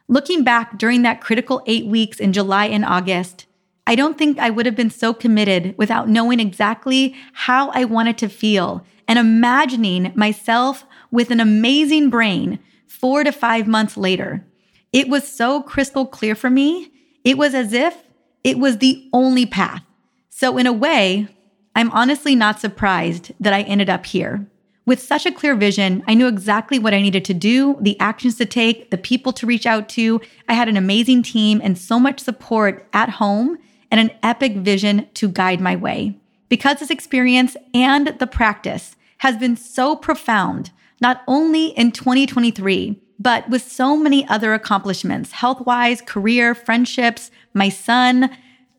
Looking 0.09 0.43
back 0.43 0.79
during 0.79 1.03
that 1.03 1.21
critical 1.21 1.63
eight 1.67 1.87
weeks 1.87 2.19
in 2.19 2.33
July 2.33 2.67
and 2.67 2.85
August, 2.85 3.45
I 3.89 3.95
don't 3.95 4.19
think 4.19 4.39
I 4.39 4.51
would 4.51 4.67
have 4.67 4.77
been 4.77 4.91
so 4.91 5.15
committed 5.15 5.75
without 5.79 6.11
knowing 6.11 6.41
exactly 6.41 7.17
how 7.33 7.71
I 7.71 7.87
wanted 7.87 8.19
to 8.19 8.29
feel 8.29 8.85
and 9.09 9.19
imagining 9.19 10.13
myself 10.15 10.85
with 11.11 11.31
an 11.31 11.41
amazing 11.41 12.11
brain 12.11 12.59
four 12.87 13.25
to 13.25 13.33
five 13.33 13.67
months 13.67 13.97
later. 13.97 14.45
It 14.93 15.09
was 15.09 15.27
so 15.27 15.63
crystal 15.63 16.05
clear 16.05 16.35
for 16.35 16.51
me. 16.51 16.93
It 17.25 17.39
was 17.39 17.55
as 17.55 17.73
if 17.73 17.97
it 18.45 18.59
was 18.59 18.77
the 18.77 19.09
only 19.15 19.47
path. 19.47 19.83
So, 20.29 20.59
in 20.59 20.67
a 20.67 20.73
way, 20.73 21.27
I'm 21.75 21.91
honestly 21.93 22.35
not 22.35 22.61
surprised 22.61 23.33
that 23.41 23.55
I 23.55 23.63
ended 23.63 23.89
up 23.89 24.05
here. 24.05 24.47
With 24.85 25.03
such 25.03 25.25
a 25.25 25.33
clear 25.33 25.55
vision, 25.55 26.05
I 26.07 26.13
knew 26.13 26.29
exactly 26.29 26.79
what 26.79 26.93
I 26.93 27.01
needed 27.01 27.25
to 27.25 27.35
do, 27.35 27.79
the 27.81 27.99
actions 28.01 28.37
to 28.37 28.45
take, 28.45 28.91
the 28.91 28.99
people 28.99 29.33
to 29.33 29.47
reach 29.47 29.65
out 29.65 29.89
to. 29.91 30.21
I 30.47 30.53
had 30.53 30.69
an 30.69 30.77
amazing 30.77 31.23
team 31.23 31.63
and 31.65 31.79
so 31.79 31.99
much 31.99 32.21
support 32.21 32.87
at 32.93 33.09
home 33.09 33.57
and 33.91 34.01
an 34.01 34.11
epic 34.23 34.57
vision 34.57 35.09
to 35.15 35.29
guide 35.29 35.61
my 35.61 35.77
way. 35.77 36.19
Because 36.49 36.81
this 36.81 36.91
experience 36.91 37.57
and 37.75 38.09
the 38.19 38.27
practice 38.27 38.97
has 39.19 39.37
been 39.37 39.57
so 39.57 39.97
profound, 39.97 40.71
not 41.01 41.23
only 41.27 41.69
in 41.69 41.93
2023, 41.93 43.01
but 43.19 43.49
with 43.49 43.63
so 43.63 43.97
many 43.97 44.27
other 44.29 44.55
accomplishments 44.55 45.33
health 45.33 45.61
wise, 45.63 46.01
career, 46.01 46.55
friendships, 46.55 47.31
my 47.53 47.69
son, 47.69 48.31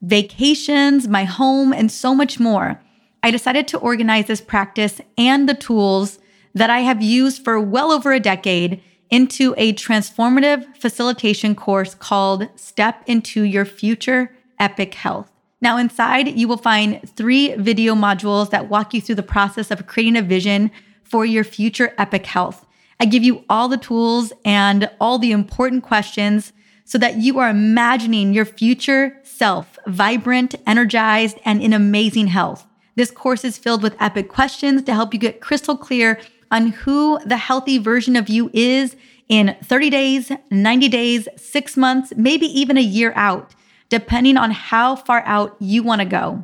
vacations, 0.02 1.08
my 1.08 1.26
home, 1.26 1.74
and 1.74 1.92
so 1.92 2.16
much 2.16 2.40
more. 2.40 2.82
I 3.22 3.32
decided 3.32 3.68
to 3.70 3.78
organize 3.78 4.28
this 4.28 4.42
practice 4.42 5.02
and 5.18 5.48
the 5.48 5.54
tools 5.54 6.20
that 6.54 6.70
I 6.70 6.80
have 6.80 7.02
used 7.02 7.44
for 7.44 7.60
well 7.60 7.92
over 7.92 8.14
a 8.14 8.20
decade 8.20 8.82
into 9.10 9.54
a 9.58 9.74
transformative 9.74 10.78
facilitation 10.78 11.56
course 11.56 11.96
called 11.96 12.48
Step 12.56 13.04
into 13.08 13.44
Your 13.44 13.66
Future 13.66 14.32
Epic 14.60 14.94
Health. 14.94 15.32
Now, 15.62 15.78
inside, 15.78 16.38
you 16.38 16.48
will 16.48 16.58
find 16.58 17.02
three 17.16 17.54
video 17.56 17.94
modules 17.94 18.50
that 18.52 18.70
walk 18.70 18.94
you 18.94 19.02
through 19.02 19.16
the 19.16 19.24
process 19.24 19.72
of 19.72 19.88
creating 19.88 20.16
a 20.16 20.22
vision 20.22 20.72
for 21.04 21.26
your 21.26 21.44
future 21.44 21.94
epic 21.98 22.26
health. 22.26 22.66
I 23.00 23.06
give 23.06 23.24
you 23.24 23.44
all 23.50 23.68
the 23.68 23.78
tools 23.78 24.32
and 24.46 24.90
all 25.02 25.20
the 25.20 25.32
important 25.32 25.84
questions 25.84 26.54
so 26.86 26.98
that 26.98 27.18
you 27.18 27.40
are 27.40 27.50
imagining 27.50 28.34
your 28.34 28.46
future 28.46 29.18
self 29.24 29.78
vibrant, 29.86 30.56
energized, 30.66 31.38
and 31.46 31.62
in 31.62 31.74
amazing 31.74 32.28
health. 32.28 32.66
This 32.96 33.12
course 33.12 33.46
is 33.46 33.58
filled 33.58 33.84
with 33.84 33.96
epic 34.02 34.28
questions 34.28 34.84
to 34.84 34.94
help 34.94 35.14
you 35.14 35.20
get 35.20 35.42
crystal 35.42 35.78
clear 35.78 36.20
on 36.52 36.68
who 36.68 37.20
the 37.26 37.38
healthy 37.38 37.78
version 37.78 38.16
of 38.16 38.28
you 38.28 38.50
is 38.54 38.96
in 39.30 39.56
30 39.64 39.90
days, 39.90 40.32
90 40.50 40.90
days, 40.90 41.28
six 41.38 41.78
months, 41.78 42.12
maybe 42.18 42.48
even 42.48 42.78
a 42.78 42.82
year 42.82 43.14
out 43.16 43.54
depending 43.90 44.38
on 44.38 44.52
how 44.52 44.96
far 44.96 45.24
out 45.26 45.56
you 45.60 45.84
want 45.84 46.02
to 46.02 46.06
go. 46.06 46.44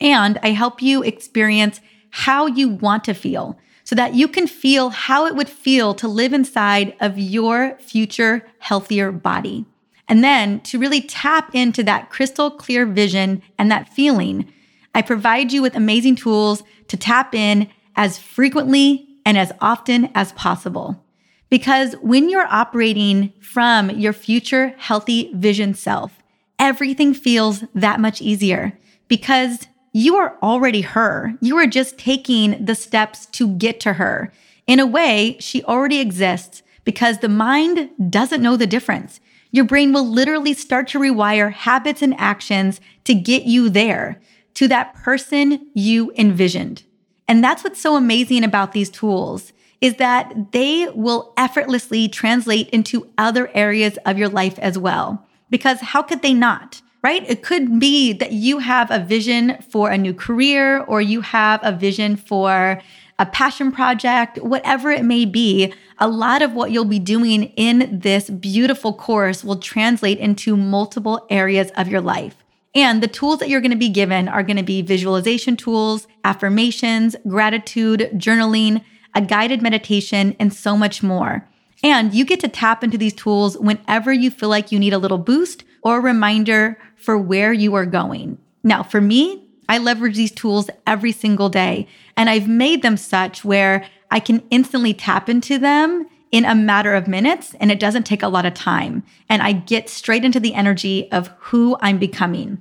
And 0.00 0.38
I 0.42 0.50
help 0.50 0.82
you 0.82 1.02
experience 1.02 1.80
how 2.10 2.46
you 2.46 2.68
want 2.68 3.04
to 3.04 3.14
feel 3.14 3.58
so 3.84 3.94
that 3.94 4.14
you 4.14 4.26
can 4.26 4.46
feel 4.46 4.90
how 4.90 5.26
it 5.26 5.36
would 5.36 5.48
feel 5.48 5.94
to 5.94 6.08
live 6.08 6.32
inside 6.32 6.96
of 7.00 7.18
your 7.18 7.76
future 7.78 8.46
healthier 8.58 9.12
body. 9.12 9.64
And 10.08 10.24
then 10.24 10.60
to 10.60 10.78
really 10.78 11.00
tap 11.00 11.54
into 11.54 11.82
that 11.84 12.10
crystal 12.10 12.50
clear 12.50 12.86
vision 12.86 13.42
and 13.58 13.70
that 13.70 13.88
feeling, 13.88 14.52
I 14.94 15.02
provide 15.02 15.52
you 15.52 15.62
with 15.62 15.76
amazing 15.76 16.16
tools 16.16 16.62
to 16.88 16.96
tap 16.96 17.34
in 17.34 17.68
as 17.96 18.18
frequently 18.18 19.06
and 19.24 19.36
as 19.36 19.52
often 19.60 20.10
as 20.14 20.32
possible. 20.32 21.02
Because 21.48 21.94
when 22.00 22.28
you're 22.28 22.46
operating 22.46 23.32
from 23.40 23.90
your 23.90 24.12
future 24.12 24.74
healthy 24.78 25.30
vision 25.34 25.74
self, 25.74 26.18
everything 26.58 27.14
feels 27.14 27.64
that 27.74 28.00
much 28.00 28.20
easier 28.20 28.78
because 29.08 29.66
you 29.92 30.16
are 30.16 30.36
already 30.42 30.82
her. 30.82 31.34
You 31.40 31.56
are 31.56 31.66
just 31.66 31.98
taking 31.98 32.64
the 32.64 32.74
steps 32.74 33.26
to 33.26 33.48
get 33.48 33.80
to 33.80 33.94
her. 33.94 34.32
In 34.66 34.80
a 34.80 34.86
way, 34.86 35.36
she 35.40 35.64
already 35.64 36.00
exists 36.00 36.62
because 36.84 37.18
the 37.18 37.28
mind 37.28 37.90
doesn't 38.10 38.42
know 38.42 38.56
the 38.56 38.66
difference. 38.66 39.20
Your 39.50 39.64
brain 39.64 39.92
will 39.92 40.06
literally 40.06 40.52
start 40.52 40.88
to 40.88 40.98
rewire 40.98 41.52
habits 41.52 42.02
and 42.02 42.14
actions 42.18 42.80
to 43.04 43.14
get 43.14 43.44
you 43.44 43.70
there 43.70 44.20
to 44.54 44.68
that 44.68 44.94
person 44.94 45.70
you 45.74 46.12
envisioned. 46.16 46.82
And 47.28 47.42
that's 47.42 47.64
what's 47.64 47.80
so 47.80 47.96
amazing 47.96 48.44
about 48.44 48.72
these 48.72 48.90
tools 48.90 49.52
is 49.80 49.96
that 49.96 50.52
they 50.52 50.88
will 50.94 51.32
effortlessly 51.36 52.08
translate 52.08 52.68
into 52.70 53.10
other 53.18 53.50
areas 53.54 53.98
of 54.06 54.18
your 54.18 54.28
life 54.28 54.58
as 54.58 54.78
well 54.78 55.25
because 55.50 55.80
how 55.80 56.02
could 56.02 56.22
they 56.22 56.34
not? 56.34 56.80
Right? 57.02 57.28
It 57.28 57.42
could 57.42 57.78
be 57.78 58.12
that 58.14 58.32
you 58.32 58.58
have 58.58 58.90
a 58.90 58.98
vision 58.98 59.58
for 59.70 59.90
a 59.90 59.98
new 59.98 60.12
career 60.12 60.80
or 60.80 61.00
you 61.00 61.20
have 61.20 61.60
a 61.62 61.70
vision 61.70 62.16
for 62.16 62.80
a 63.18 63.26
passion 63.26 63.70
project, 63.70 64.38
whatever 64.42 64.90
it 64.90 65.04
may 65.04 65.24
be. 65.24 65.72
A 65.98 66.08
lot 66.08 66.42
of 66.42 66.52
what 66.52 66.70
you'll 66.72 66.84
be 66.84 66.98
doing 66.98 67.44
in 67.56 68.00
this 68.00 68.28
beautiful 68.28 68.92
course 68.92 69.44
will 69.44 69.56
translate 69.56 70.18
into 70.18 70.56
multiple 70.56 71.26
areas 71.30 71.70
of 71.76 71.88
your 71.88 72.00
life. 72.00 72.44
And 72.74 73.02
the 73.02 73.08
tools 73.08 73.38
that 73.38 73.48
you're 73.48 73.62
going 73.62 73.70
to 73.70 73.76
be 73.76 73.88
given 73.88 74.28
are 74.28 74.42
going 74.42 74.58
to 74.58 74.62
be 74.62 74.82
visualization 74.82 75.56
tools, 75.56 76.06
affirmations, 76.24 77.16
gratitude, 77.26 78.10
journaling, 78.14 78.84
a 79.14 79.22
guided 79.22 79.62
meditation, 79.62 80.36
and 80.38 80.52
so 80.52 80.76
much 80.76 81.02
more. 81.02 81.48
And 81.86 82.12
you 82.12 82.24
get 82.24 82.40
to 82.40 82.48
tap 82.48 82.82
into 82.82 82.98
these 82.98 83.12
tools 83.12 83.56
whenever 83.58 84.12
you 84.12 84.28
feel 84.28 84.48
like 84.48 84.72
you 84.72 84.78
need 84.80 84.92
a 84.92 84.98
little 84.98 85.18
boost 85.18 85.62
or 85.82 86.00
reminder 86.00 86.76
for 86.96 87.16
where 87.16 87.52
you 87.52 87.76
are 87.76 87.86
going. 87.86 88.38
Now, 88.64 88.82
for 88.82 89.00
me, 89.00 89.46
I 89.68 89.78
leverage 89.78 90.16
these 90.16 90.32
tools 90.32 90.68
every 90.84 91.12
single 91.12 91.48
day, 91.48 91.86
and 92.16 92.28
I've 92.28 92.48
made 92.48 92.82
them 92.82 92.96
such 92.96 93.44
where 93.44 93.86
I 94.10 94.18
can 94.18 94.42
instantly 94.50 94.94
tap 94.94 95.28
into 95.28 95.58
them 95.58 96.08
in 96.32 96.44
a 96.44 96.56
matter 96.56 96.92
of 96.92 97.06
minutes 97.06 97.54
and 97.60 97.70
it 97.70 97.78
doesn't 97.78 98.02
take 98.02 98.24
a 98.24 98.28
lot 98.28 98.46
of 98.46 98.52
time. 98.54 99.04
And 99.28 99.40
I 99.40 99.52
get 99.52 99.88
straight 99.88 100.24
into 100.24 100.40
the 100.40 100.54
energy 100.54 101.08
of 101.12 101.28
who 101.38 101.76
I'm 101.80 101.98
becoming. 101.98 102.60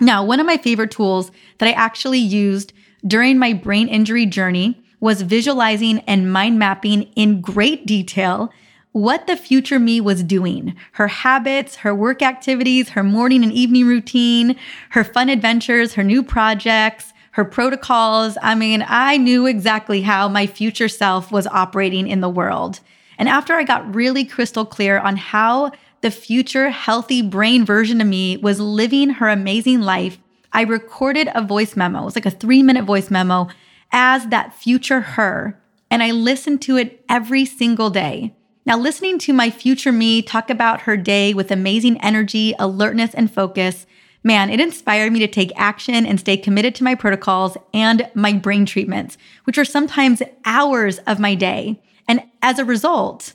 Now, 0.00 0.24
one 0.24 0.40
of 0.40 0.46
my 0.46 0.56
favorite 0.56 0.90
tools 0.90 1.30
that 1.58 1.68
I 1.68 1.72
actually 1.72 2.18
used 2.18 2.72
during 3.06 3.38
my 3.38 3.52
brain 3.52 3.86
injury 3.86 4.26
journey 4.26 4.82
was 4.98 5.22
visualizing 5.22 6.00
and 6.00 6.32
mind 6.32 6.58
mapping 6.58 7.02
in 7.14 7.40
great 7.40 7.86
detail 7.86 8.50
what 8.94 9.26
the 9.26 9.36
future 9.36 9.80
me 9.80 10.00
was 10.00 10.22
doing 10.22 10.72
her 10.92 11.08
habits, 11.08 11.74
her 11.74 11.92
work 11.92 12.22
activities, 12.22 12.90
her 12.90 13.02
morning 13.02 13.42
and 13.42 13.52
evening 13.52 13.88
routine, 13.88 14.54
her 14.90 15.02
fun 15.02 15.28
adventures, 15.28 15.94
her 15.94 16.04
new 16.04 16.22
projects, 16.22 17.12
her 17.32 17.44
protocols. 17.44 18.38
I 18.40 18.54
mean, 18.54 18.84
I 18.86 19.16
knew 19.16 19.46
exactly 19.46 20.02
how 20.02 20.28
my 20.28 20.46
future 20.46 20.86
self 20.86 21.32
was 21.32 21.48
operating 21.48 22.06
in 22.06 22.20
the 22.20 22.28
world. 22.28 22.78
And 23.18 23.28
after 23.28 23.54
I 23.54 23.64
got 23.64 23.92
really 23.92 24.24
crystal 24.24 24.64
clear 24.64 25.00
on 25.00 25.16
how 25.16 25.72
the 26.02 26.12
future 26.12 26.70
healthy 26.70 27.20
brain 27.20 27.64
version 27.64 28.00
of 28.00 28.06
me 28.06 28.36
was 28.36 28.60
living 28.60 29.10
her 29.10 29.28
amazing 29.28 29.80
life, 29.80 30.18
I 30.52 30.62
recorded 30.62 31.28
a 31.34 31.42
voice 31.42 31.74
memo. 31.74 32.02
It 32.02 32.04
was 32.04 32.14
like 32.14 32.26
a 32.26 32.30
three 32.30 32.62
minute 32.62 32.84
voice 32.84 33.10
memo 33.10 33.48
as 33.90 34.28
that 34.28 34.54
future 34.54 35.00
her. 35.00 35.60
And 35.90 36.00
I 36.00 36.12
listened 36.12 36.62
to 36.62 36.76
it 36.76 37.04
every 37.08 37.44
single 37.44 37.90
day. 37.90 38.36
Now, 38.66 38.78
listening 38.78 39.18
to 39.20 39.34
my 39.34 39.50
future 39.50 39.92
me 39.92 40.22
talk 40.22 40.48
about 40.48 40.82
her 40.82 40.96
day 40.96 41.34
with 41.34 41.50
amazing 41.50 42.00
energy, 42.00 42.54
alertness, 42.58 43.12
and 43.12 43.30
focus, 43.30 43.86
man, 44.22 44.48
it 44.48 44.58
inspired 44.58 45.12
me 45.12 45.18
to 45.18 45.28
take 45.28 45.52
action 45.54 46.06
and 46.06 46.18
stay 46.18 46.38
committed 46.38 46.74
to 46.76 46.84
my 46.84 46.94
protocols 46.94 47.58
and 47.74 48.08
my 48.14 48.32
brain 48.32 48.64
treatments, 48.64 49.18
which 49.44 49.58
are 49.58 49.66
sometimes 49.66 50.22
hours 50.46 50.98
of 51.06 51.20
my 51.20 51.34
day. 51.34 51.82
And 52.08 52.22
as 52.40 52.58
a 52.58 52.64
result, 52.64 53.34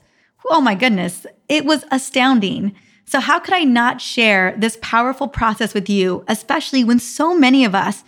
oh 0.50 0.60
my 0.60 0.74
goodness, 0.74 1.26
it 1.48 1.64
was 1.64 1.84
astounding. 1.92 2.74
So, 3.04 3.20
how 3.20 3.38
could 3.38 3.54
I 3.54 3.62
not 3.62 4.00
share 4.00 4.56
this 4.58 4.78
powerful 4.82 5.28
process 5.28 5.74
with 5.74 5.88
you, 5.88 6.24
especially 6.26 6.82
when 6.82 6.98
so 6.98 7.36
many 7.36 7.64
of 7.64 7.74
us 7.74 8.02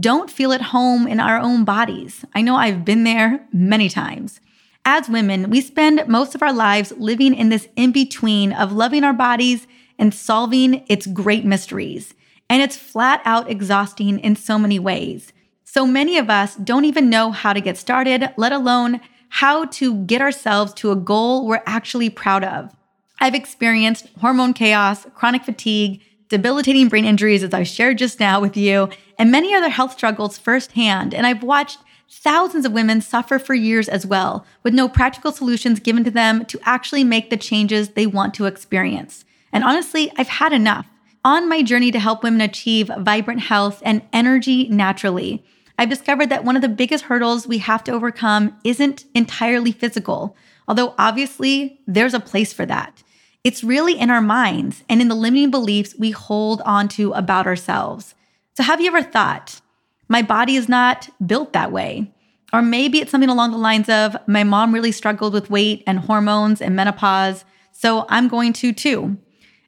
don't 0.00 0.30
feel 0.30 0.52
at 0.52 0.60
home 0.60 1.06
in 1.06 1.20
our 1.20 1.38
own 1.38 1.64
bodies. 1.64 2.24
I 2.34 2.42
know 2.42 2.56
I've 2.56 2.84
been 2.84 3.04
there 3.04 3.46
many 3.52 3.88
times. 3.88 4.40
As 4.88 5.08
women, 5.08 5.50
we 5.50 5.60
spend 5.60 6.06
most 6.06 6.36
of 6.36 6.42
our 6.42 6.52
lives 6.52 6.92
living 6.96 7.34
in 7.34 7.48
this 7.48 7.66
in 7.74 7.90
between 7.90 8.52
of 8.52 8.70
loving 8.70 9.02
our 9.02 9.12
bodies 9.12 9.66
and 9.98 10.14
solving 10.14 10.84
its 10.88 11.08
great 11.08 11.44
mysteries. 11.44 12.14
And 12.48 12.62
it's 12.62 12.76
flat 12.76 13.20
out 13.24 13.50
exhausting 13.50 14.20
in 14.20 14.36
so 14.36 14.60
many 14.60 14.78
ways. 14.78 15.32
So 15.64 15.88
many 15.88 16.18
of 16.18 16.30
us 16.30 16.54
don't 16.54 16.84
even 16.84 17.10
know 17.10 17.32
how 17.32 17.52
to 17.52 17.60
get 17.60 17.76
started, 17.76 18.32
let 18.36 18.52
alone 18.52 19.00
how 19.28 19.64
to 19.64 20.04
get 20.04 20.22
ourselves 20.22 20.72
to 20.74 20.92
a 20.92 20.96
goal 20.96 21.48
we're 21.48 21.64
actually 21.66 22.08
proud 22.08 22.44
of. 22.44 22.72
I've 23.18 23.34
experienced 23.34 24.06
hormone 24.20 24.52
chaos, 24.52 25.04
chronic 25.16 25.42
fatigue, 25.42 26.00
debilitating 26.28 26.88
brain 26.88 27.04
injuries, 27.04 27.42
as 27.42 27.52
I 27.52 27.64
shared 27.64 27.98
just 27.98 28.20
now 28.20 28.40
with 28.40 28.56
you, 28.56 28.88
and 29.18 29.32
many 29.32 29.52
other 29.52 29.68
health 29.68 29.94
struggles 29.94 30.38
firsthand. 30.38 31.12
And 31.12 31.26
I've 31.26 31.42
watched 31.42 31.78
thousands 32.10 32.64
of 32.64 32.72
women 32.72 33.00
suffer 33.00 33.38
for 33.38 33.54
years 33.54 33.88
as 33.88 34.06
well, 34.06 34.46
with 34.62 34.74
no 34.74 34.88
practical 34.88 35.32
solutions 35.32 35.80
given 35.80 36.04
to 36.04 36.10
them 36.10 36.44
to 36.46 36.60
actually 36.64 37.04
make 37.04 37.30
the 37.30 37.36
changes 37.36 37.90
they 37.90 38.06
want 38.06 38.34
to 38.34 38.46
experience. 38.46 39.24
And 39.52 39.64
honestly, 39.64 40.12
I've 40.16 40.28
had 40.28 40.52
enough. 40.52 40.86
On 41.24 41.48
my 41.48 41.62
journey 41.62 41.90
to 41.90 41.98
help 41.98 42.22
women 42.22 42.40
achieve 42.40 42.90
vibrant 42.98 43.40
health 43.40 43.82
and 43.84 44.02
energy 44.12 44.68
naturally, 44.68 45.44
I've 45.78 45.88
discovered 45.88 46.30
that 46.30 46.44
one 46.44 46.56
of 46.56 46.62
the 46.62 46.68
biggest 46.68 47.04
hurdles 47.04 47.46
we 47.46 47.58
have 47.58 47.84
to 47.84 47.92
overcome 47.92 48.56
isn't 48.64 49.04
entirely 49.14 49.72
physical, 49.72 50.36
although 50.68 50.94
obviously 50.98 51.80
there's 51.86 52.14
a 52.14 52.20
place 52.20 52.52
for 52.52 52.64
that. 52.66 53.02
It's 53.44 53.62
really 53.62 53.98
in 53.98 54.10
our 54.10 54.20
minds 54.20 54.84
and 54.88 55.00
in 55.00 55.08
the 55.08 55.14
limiting 55.14 55.50
beliefs 55.50 55.94
we 55.98 56.10
hold 56.10 56.62
on 56.62 56.88
to 56.90 57.12
about 57.12 57.46
ourselves. 57.46 58.14
So, 58.54 58.62
have 58.62 58.80
you 58.80 58.88
ever 58.88 59.02
thought, 59.02 59.60
my 60.08 60.22
body 60.22 60.56
is 60.56 60.68
not 60.68 61.08
built 61.26 61.52
that 61.52 61.72
way? 61.72 62.12
Or 62.52 62.62
maybe 62.62 63.00
it's 63.00 63.10
something 63.10 63.30
along 63.30 63.50
the 63.50 63.58
lines 63.58 63.88
of, 63.88 64.16
my 64.26 64.44
mom 64.44 64.72
really 64.72 64.92
struggled 64.92 65.32
with 65.32 65.50
weight 65.50 65.82
and 65.86 65.98
hormones 65.98 66.60
and 66.62 66.76
menopause, 66.76 67.44
so 67.72 68.06
I'm 68.08 68.28
going 68.28 68.52
to 68.54 68.72
too. 68.72 69.18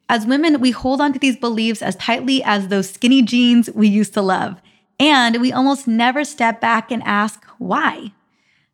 As 0.07 0.25
women, 0.25 0.59
we 0.59 0.71
hold 0.71 1.01
on 1.01 1.13
to 1.13 1.19
these 1.19 1.37
beliefs 1.37 1.81
as 1.81 1.95
tightly 1.97 2.41
as 2.43 2.67
those 2.67 2.89
skinny 2.89 3.21
jeans 3.21 3.69
we 3.75 3.87
used 3.87 4.13
to 4.15 4.21
love. 4.21 4.59
And 4.99 5.39
we 5.39 5.51
almost 5.51 5.87
never 5.87 6.23
step 6.23 6.59
back 6.59 6.91
and 6.91 7.03
ask 7.03 7.45
why. 7.57 8.11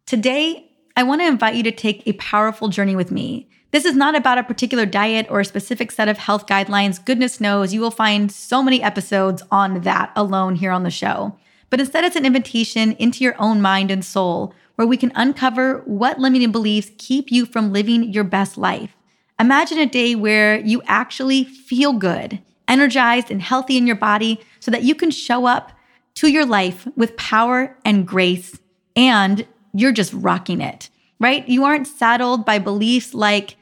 Today, 0.05 0.71
I 0.95 1.03
want 1.03 1.21
to 1.21 1.27
invite 1.27 1.55
you 1.55 1.63
to 1.63 1.71
take 1.71 2.03
a 2.05 2.13
powerful 2.13 2.69
journey 2.69 2.95
with 2.95 3.11
me. 3.11 3.49
This 3.71 3.83
is 3.83 3.95
not 3.95 4.15
about 4.15 4.37
a 4.37 4.43
particular 4.43 4.85
diet 4.85 5.27
or 5.29 5.41
a 5.41 5.45
specific 5.45 5.91
set 5.91 6.07
of 6.07 6.17
health 6.17 6.47
guidelines. 6.47 7.03
Goodness 7.03 7.41
knows 7.41 7.73
you 7.73 7.81
will 7.81 7.91
find 7.91 8.31
so 8.31 8.63
many 8.63 8.81
episodes 8.81 9.43
on 9.51 9.81
that 9.81 10.13
alone 10.15 10.55
here 10.55 10.71
on 10.71 10.83
the 10.83 10.89
show. 10.89 11.37
But 11.69 11.79
instead, 11.79 12.03
it's 12.03 12.15
an 12.15 12.25
invitation 12.25 12.93
into 12.93 13.23
your 13.23 13.35
own 13.39 13.61
mind 13.61 13.91
and 13.91 14.03
soul 14.03 14.53
where 14.75 14.87
we 14.87 14.97
can 14.97 15.11
uncover 15.15 15.81
what 15.85 16.19
limiting 16.19 16.51
beliefs 16.51 16.91
keep 16.97 17.31
you 17.31 17.45
from 17.45 17.73
living 17.73 18.11
your 18.11 18.23
best 18.23 18.57
life. 18.57 18.95
Imagine 19.39 19.79
a 19.79 19.85
day 19.85 20.15
where 20.15 20.59
you 20.59 20.81
actually 20.85 21.43
feel 21.43 21.93
good, 21.93 22.41
energized, 22.67 23.31
and 23.31 23.41
healthy 23.41 23.77
in 23.77 23.87
your 23.87 23.95
body 23.95 24.39
so 24.59 24.71
that 24.71 24.83
you 24.83 24.95
can 24.95 25.11
show 25.11 25.45
up 25.45 25.71
to 26.15 26.27
your 26.29 26.45
life 26.45 26.87
with 26.95 27.17
power 27.17 27.77
and 27.83 28.07
grace, 28.07 28.57
and 28.95 29.45
you're 29.73 29.91
just 29.91 30.13
rocking 30.13 30.61
it, 30.61 30.89
right? 31.19 31.47
You 31.49 31.65
aren't 31.65 31.87
saddled 31.87 32.45
by 32.45 32.59
beliefs 32.59 33.13
like, 33.13 33.57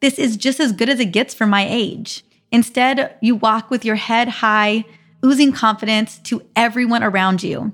this 0.00 0.18
is 0.18 0.36
just 0.36 0.60
as 0.60 0.72
good 0.72 0.88
as 0.88 1.00
it 1.00 1.12
gets 1.12 1.34
for 1.34 1.46
my 1.46 1.66
age. 1.68 2.24
Instead, 2.50 3.14
you 3.20 3.34
walk 3.36 3.68
with 3.68 3.84
your 3.84 3.96
head 3.96 4.28
high, 4.28 4.86
oozing 5.24 5.52
confidence 5.52 6.18
to 6.20 6.42
everyone 6.54 7.02
around 7.02 7.42
you. 7.42 7.72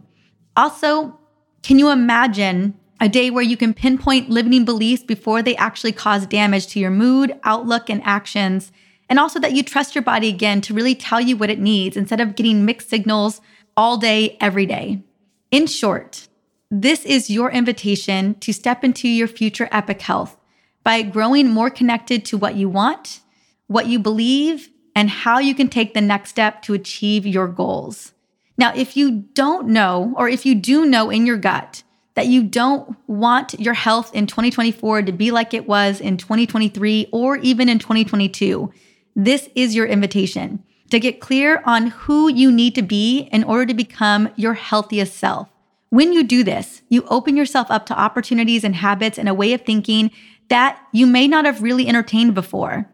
Also, 0.57 1.19
can 1.63 1.79
you 1.79 1.91
imagine 1.91 2.79
a 3.01 3.09
day 3.09 3.31
where 3.31 3.43
you 3.43 3.57
can 3.57 3.75
pinpoint 3.75 4.31
limiting 4.31 4.65
beliefs 4.65 5.03
before 5.03 5.43
they 5.43 5.57
actually 5.57 5.93
cause 5.93 6.27
damage 6.27 6.67
to 6.69 6.81
your 6.81 6.91
mood, 6.91 7.39
outlook, 7.45 7.91
and 7.91 8.03
actions? 8.05 8.73
And 9.09 9.19
also 9.19 9.39
that 9.41 9.53
you 9.53 9.63
trust 9.63 9.95
your 9.95 10.03
body 10.03 10.29
again 10.29 10.61
to 10.63 10.75
really 10.75 10.95
tell 10.95 11.21
you 11.21 11.37
what 11.37 11.51
it 11.51 11.59
needs 11.59 11.97
instead 11.97 12.21
of 12.21 12.37
getting 12.37 12.65
mixed 12.65 12.89
signals 12.89 13.41
all 13.77 13.97
day, 13.97 14.37
every 14.41 14.67
day. 14.67 15.03
In 15.51 15.67
short, 15.67 16.29
this 16.71 17.05
is 17.05 17.31
your 17.31 17.51
invitation 17.51 18.35
to 18.41 18.53
step 18.53 18.83
into 18.83 19.09
your 19.09 19.29
future 19.29 19.69
epic 19.71 20.03
health 20.03 20.37
by 20.83 21.03
growing 21.03 21.49
more 21.49 21.71
connected 21.71 22.25
to 22.27 22.39
what 22.39 22.57
you 22.57 22.69
want, 22.69 23.21
what 23.67 23.87
you 23.87 23.99
believe, 23.99 24.71
and 24.95 25.11
how 25.11 25.39
you 25.39 25.55
can 25.55 25.69
take 25.69 25.95
the 25.95 26.01
next 26.01 26.31
step 26.31 26.63
to 26.63 26.75
achieve 26.75 27.27
your 27.27 27.49
goals. 27.49 28.13
Now, 28.57 28.73
if 28.75 28.97
you 28.97 29.25
don't 29.35 29.69
know, 29.69 30.15
or 30.17 30.29
if 30.29 30.47
you 30.47 30.55
do 30.55 30.87
know 30.87 31.11
in 31.11 31.27
your 31.27 31.37
gut 31.37 31.83
that 32.15 32.29
you 32.29 32.45
don't 32.45 32.97
want 33.09 33.59
your 33.59 33.75
health 33.75 34.15
in 34.15 34.27
2024 34.27 35.03
to 35.03 35.13
be 35.13 35.33
like 35.33 35.53
it 35.53 35.67
was 35.67 36.01
in 36.01 36.17
2023 36.17 37.09
or 37.11 37.37
even 37.39 37.69
in 37.69 37.81
2022, 37.81 38.73
this 39.17 39.49
is 39.55 39.75
your 39.75 39.87
invitation 39.87 40.63
to 40.91 41.01
get 41.01 41.21
clear 41.21 41.63
on 41.67 41.89
who 41.89 42.29
you 42.29 42.53
need 42.53 42.75
to 42.77 42.83
be 42.83 43.29
in 43.33 43.43
order 43.43 43.67
to 43.67 43.75
become 43.75 44.29
your 44.37 44.55
healthiest 44.55 45.17
self. 45.17 45.49
When 45.91 46.13
you 46.13 46.23
do 46.25 46.45
this, 46.45 46.83
you 46.89 47.05
open 47.09 47.37
yourself 47.37 47.71
up 47.71 47.87
to 47.87 47.99
opportunities 47.99 48.65
and 48.65 48.77
habits 48.77 49.19
and 49.19 49.29
a 49.29 49.35
way 49.35 49.53
of 49.53 49.63
thinking 49.63 50.11
that 50.49 50.79
you 50.93 51.07
may 51.07 51.27
not 51.27 51.45
have 51.45 51.63
really 51.63 51.89
entertained 51.89 52.35
before. 52.35 52.93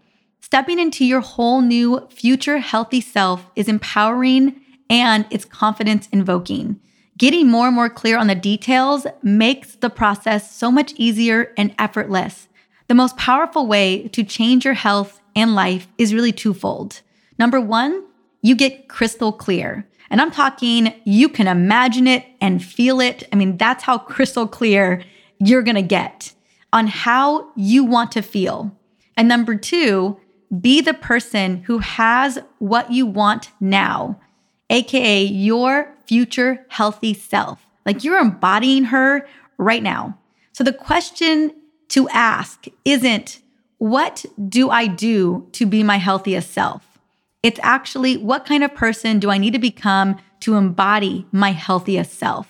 Stepping 0.51 0.81
into 0.81 1.05
your 1.05 1.21
whole 1.21 1.61
new 1.61 2.09
future 2.11 2.59
healthy 2.59 3.01
self 3.01 3.49
is 3.55 3.69
empowering 3.69 4.61
and 4.91 5.25
it's 5.31 5.45
confidence 5.45 6.09
invoking. 6.11 6.81
Getting 7.17 7.47
more 7.49 7.69
and 7.69 7.77
more 7.77 7.89
clear 7.89 8.19
on 8.19 8.27
the 8.27 8.35
details 8.35 9.07
makes 9.23 9.77
the 9.77 9.89
process 9.89 10.53
so 10.53 10.73
much 10.73 10.93
easier 10.97 11.53
and 11.57 11.73
effortless. 11.79 12.49
The 12.89 12.97
most 12.97 13.17
powerful 13.17 13.69
way 13.69 14.09
to 14.09 14.25
change 14.25 14.65
your 14.65 14.75
health 14.75 15.21
and 15.37 15.55
life 15.55 15.87
is 15.99 16.13
really 16.13 16.33
twofold. 16.33 17.01
Number 17.39 17.61
one, 17.61 18.03
you 18.43 18.57
get 18.57 18.89
crystal 18.89 19.31
clear. 19.31 19.87
And 20.11 20.21
I'm 20.21 20.33
talking, 20.33 20.93
you 21.05 21.29
can 21.29 21.47
imagine 21.47 22.09
it 22.09 22.27
and 22.41 22.61
feel 22.61 23.01
it. 23.01 23.23
I 23.33 23.37
mean, 23.37 23.57
that's 23.57 23.85
how 23.85 23.99
crystal 23.99 24.49
clear 24.49 25.05
you're 25.39 25.63
gonna 25.63 25.81
get 25.81 26.35
on 26.73 26.89
how 26.89 27.53
you 27.55 27.85
want 27.85 28.11
to 28.11 28.21
feel. 28.21 28.77
And 29.17 29.29
number 29.29 29.55
two, 29.55 30.19
be 30.59 30.81
the 30.81 30.95
person 30.95 31.59
who 31.63 31.79
has 31.79 32.39
what 32.59 32.91
you 32.91 33.07
want 33.07 33.51
now, 33.61 34.21
AKA 34.69 35.25
your 35.25 35.95
future 36.07 36.65
healthy 36.69 37.15
self. 37.15 37.65
Like 37.87 38.05
you're 38.05 38.19
embodying 38.19 38.85
her 38.85 39.27
right 39.59 39.83
now. 39.83 40.19
So 40.53 40.65
the 40.65 40.73
question 40.73 41.53
to 41.91 42.09
ask 42.09 42.67
isn't, 42.85 43.41
what 43.79 44.25
do 44.49 44.71
I 44.71 44.87
do 44.87 45.49
to 45.53 45.67
be 45.67 45.83
my 45.83 45.97
healthiest 45.97 46.51
self? 46.51 46.99
It's 47.43 47.61
actually 47.63 48.17
what 48.19 48.45
kind 48.45 48.63
of 48.63 48.75
person 48.75 49.19
do 49.19 49.31
I 49.31 49.39
need 49.39 49.53
to 49.53 49.59
become 49.59 50.19
to 50.41 50.57
embody 50.57 51.27
my 51.33 51.53
healthiest 51.53 52.13
self? 52.19 52.49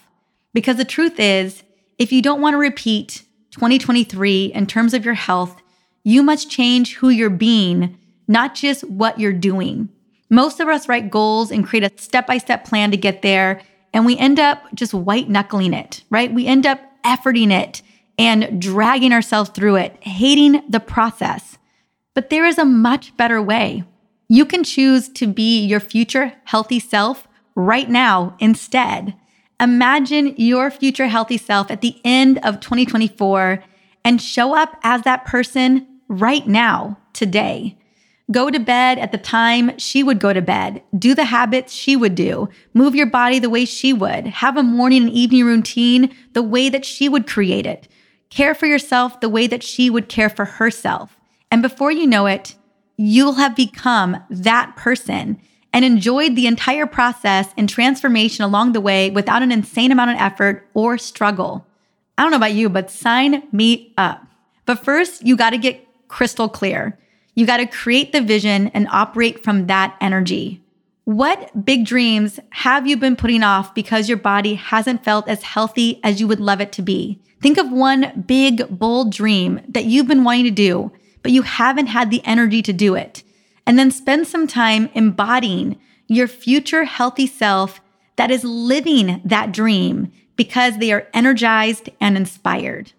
Because 0.53 0.77
the 0.77 0.85
truth 0.85 1.21
is, 1.21 1.63
if 1.99 2.13
you 2.13 2.23
don't 2.23 2.41
want 2.41 2.55
to 2.55 2.59
repeat 2.59 3.23
2023 3.53 4.47
in 4.47 4.67
terms 4.67 4.95
of 4.95 5.05
your 5.05 5.15
health, 5.15 5.60
you 6.05 6.23
must 6.23 6.51
change 6.51 6.97
who 6.97 7.09
you're 7.09 7.31
being, 7.31 7.99
not 8.29 8.55
just 8.55 8.83
what 8.85 9.19
you're 9.19 9.33
doing. 9.33 9.89
Most 10.31 10.61
of 10.61 10.69
us 10.69 10.89
write 10.89 11.11
goals 11.11 11.51
and 11.51 11.67
create 11.67 11.85
a 11.85 12.01
step 12.01 12.27
by 12.27 12.39
step 12.39 12.65
plan 12.65 12.91
to 12.91 12.97
get 12.97 13.23
there, 13.23 13.61
and 13.93 14.07
we 14.07 14.17
end 14.17 14.39
up 14.39 14.63
just 14.75 14.95
white 14.95 15.29
knuckling 15.29 15.75
it, 15.75 16.05
right? 16.11 16.33
We 16.33 16.47
end 16.47 16.67
up 16.67 16.81
efforting 17.05 17.51
it 17.51 17.83
and 18.19 18.61
dragging 18.61 19.13
ourselves 19.13 19.51
through 19.51 19.77
it, 19.77 19.97
hating 20.01 20.63
the 20.69 20.81
process. 20.81 21.59
But 22.15 22.31
there 22.31 22.47
is 22.47 22.59
a 22.59 22.65
much 22.65 23.17
better 23.17 23.43
way. 23.43 23.85
You 24.29 24.45
can 24.45 24.63
choose 24.63 25.09
to 25.11 25.27
be 25.27 25.65
your 25.65 25.81
future 25.81 26.35
healthy 26.45 26.79
self 26.79 27.27
right 27.55 27.89
now 27.89 28.37
instead. 28.39 29.15
Imagine 29.59 30.35
your 30.37 30.71
future 30.71 31.09
healthy 31.09 31.37
self 31.37 31.71
at 31.71 31.81
the 31.81 32.01
end 32.05 32.39
of 32.45 32.61
2024 32.61 33.63
and 34.05 34.23
show 34.23 34.57
up 34.57 34.77
as 34.83 35.03
that 35.03 35.25
person 35.25 35.87
right 36.11 36.47
now, 36.47 36.99
today. 37.13 37.79
Go 38.33 38.51
to 38.51 38.59
bed 38.61 38.99
at 38.99 39.13
the 39.13 39.19
time 39.19 39.79
she 39.79 40.03
would 40.03 40.19
go 40.21 40.33
to 40.33 40.43
bed. 40.43 40.83
Do 40.97 41.15
the 41.15 41.25
habits 41.25 41.73
she 41.73 41.97
would 41.97 42.15
do. 42.15 42.49
Move 42.75 42.95
your 42.95 43.07
body 43.07 43.39
the 43.39 43.51
way 43.51 43.65
she 43.65 43.93
would. 43.93 44.27
Have 44.27 44.57
a 44.57 44.63
morning 44.63 45.05
and 45.05 45.13
evening 45.13 45.45
routine 45.45 46.15
the 46.33 46.43
way 46.43 46.69
that 46.69 46.85
she 46.85 47.09
would 47.09 47.27
create 47.27 47.65
it. 47.65 47.89
Care 48.29 48.55
for 48.55 48.67
yourself 48.67 49.21
the 49.21 49.29
way 49.29 49.47
that 49.47 49.63
she 49.63 49.89
would 49.89 50.09
care 50.09 50.29
for 50.29 50.45
herself. 50.45 51.17
And 51.51 51.63
before 51.63 51.91
you 51.91 52.07
know 52.07 52.27
it, 52.27 52.55
you'll 52.97 53.35
have 53.35 53.57
become 53.57 54.23
that 54.31 54.77
person 54.77 55.41
and 55.73 55.85
enjoyed 55.85 56.37
the 56.37 56.47
entire 56.47 56.87
process 56.87 57.53
and 57.57 57.69
transformation 57.69 58.45
along 58.45 58.73
the 58.73 58.81
way 58.81 59.11
without 59.11 59.43
an 59.43 59.53
insane 59.53 59.93
amount 59.93 60.11
of 60.11 60.17
effort 60.19 60.69
or 60.75 60.99
struggle. 60.99 61.67
I 62.19 62.23
don't 62.23 62.31
know 62.31 62.37
about 62.37 62.53
you, 62.53 62.69
but 62.69 62.91
sign 62.91 63.45
me 63.53 63.95
up. 63.97 64.25
But 64.67 64.85
first, 64.85 65.27
you 65.27 65.37
got 65.37 65.51
to 65.51 65.59
get 65.59 65.85
crystal 66.11 66.49
clear. 66.49 66.99
You 67.35 67.47
got 67.47 67.57
to 67.59 67.67
create 67.67 68.13
the 68.13 68.21
vision 68.21 68.69
and 68.69 68.87
operate 68.89 69.43
from 69.43 69.67
that 69.69 69.97
energy. 70.01 70.63
What 71.05 71.65
big 71.65 71.87
dreams 71.87 72.39
have 72.51 72.87
you 72.87 72.97
been 72.97 73.17
putting 73.17 73.43
off 73.43 73.75
because 73.75 74.09
your 74.09 74.19
body 74.19 74.55
hasn't 74.55 75.05
felt 75.05 75.29
as 75.29 75.43
healthy 75.43 76.01
as 76.05 76.21
you 76.21 76.29
would 76.29 76.41
love 76.41 76.61
it 76.61 76.73
to 76.73 76.83
be? 76.83 77.19
Think 77.41 77.57
of 77.57 77.73
one 77.73 78.25
big, 78.27 78.79
bold 78.79 79.11
dream 79.11 79.63
that 79.69 79.87
you've 79.87 80.07
been 80.07 80.25
wanting 80.25 80.45
to 80.45 80.51
do 80.51 80.93
but 81.23 81.33
you 81.33 81.43
haven't 81.43 81.87
had 81.87 82.11
the 82.11 82.25
energy 82.25 82.63
to 82.63 82.73
do 82.73 82.95
it. 82.95 83.23
And 83.67 83.79
then 83.79 83.91
spend 83.91 84.27
some 84.27 84.47
time 84.47 84.91
embodying 84.95 85.79
your 86.07 86.27
future 86.27 86.85
healthy 86.85 87.27
self 87.27 87.81
that 88.17 88.31
is 88.31 88.45
living 88.45 89.21
that 89.25 89.53
dream 89.53 90.13
because 90.37 90.79
they 90.79 90.93
are 90.93 91.07
energized 91.15 91.91
and 92.01 92.17
inspired. 92.17 92.93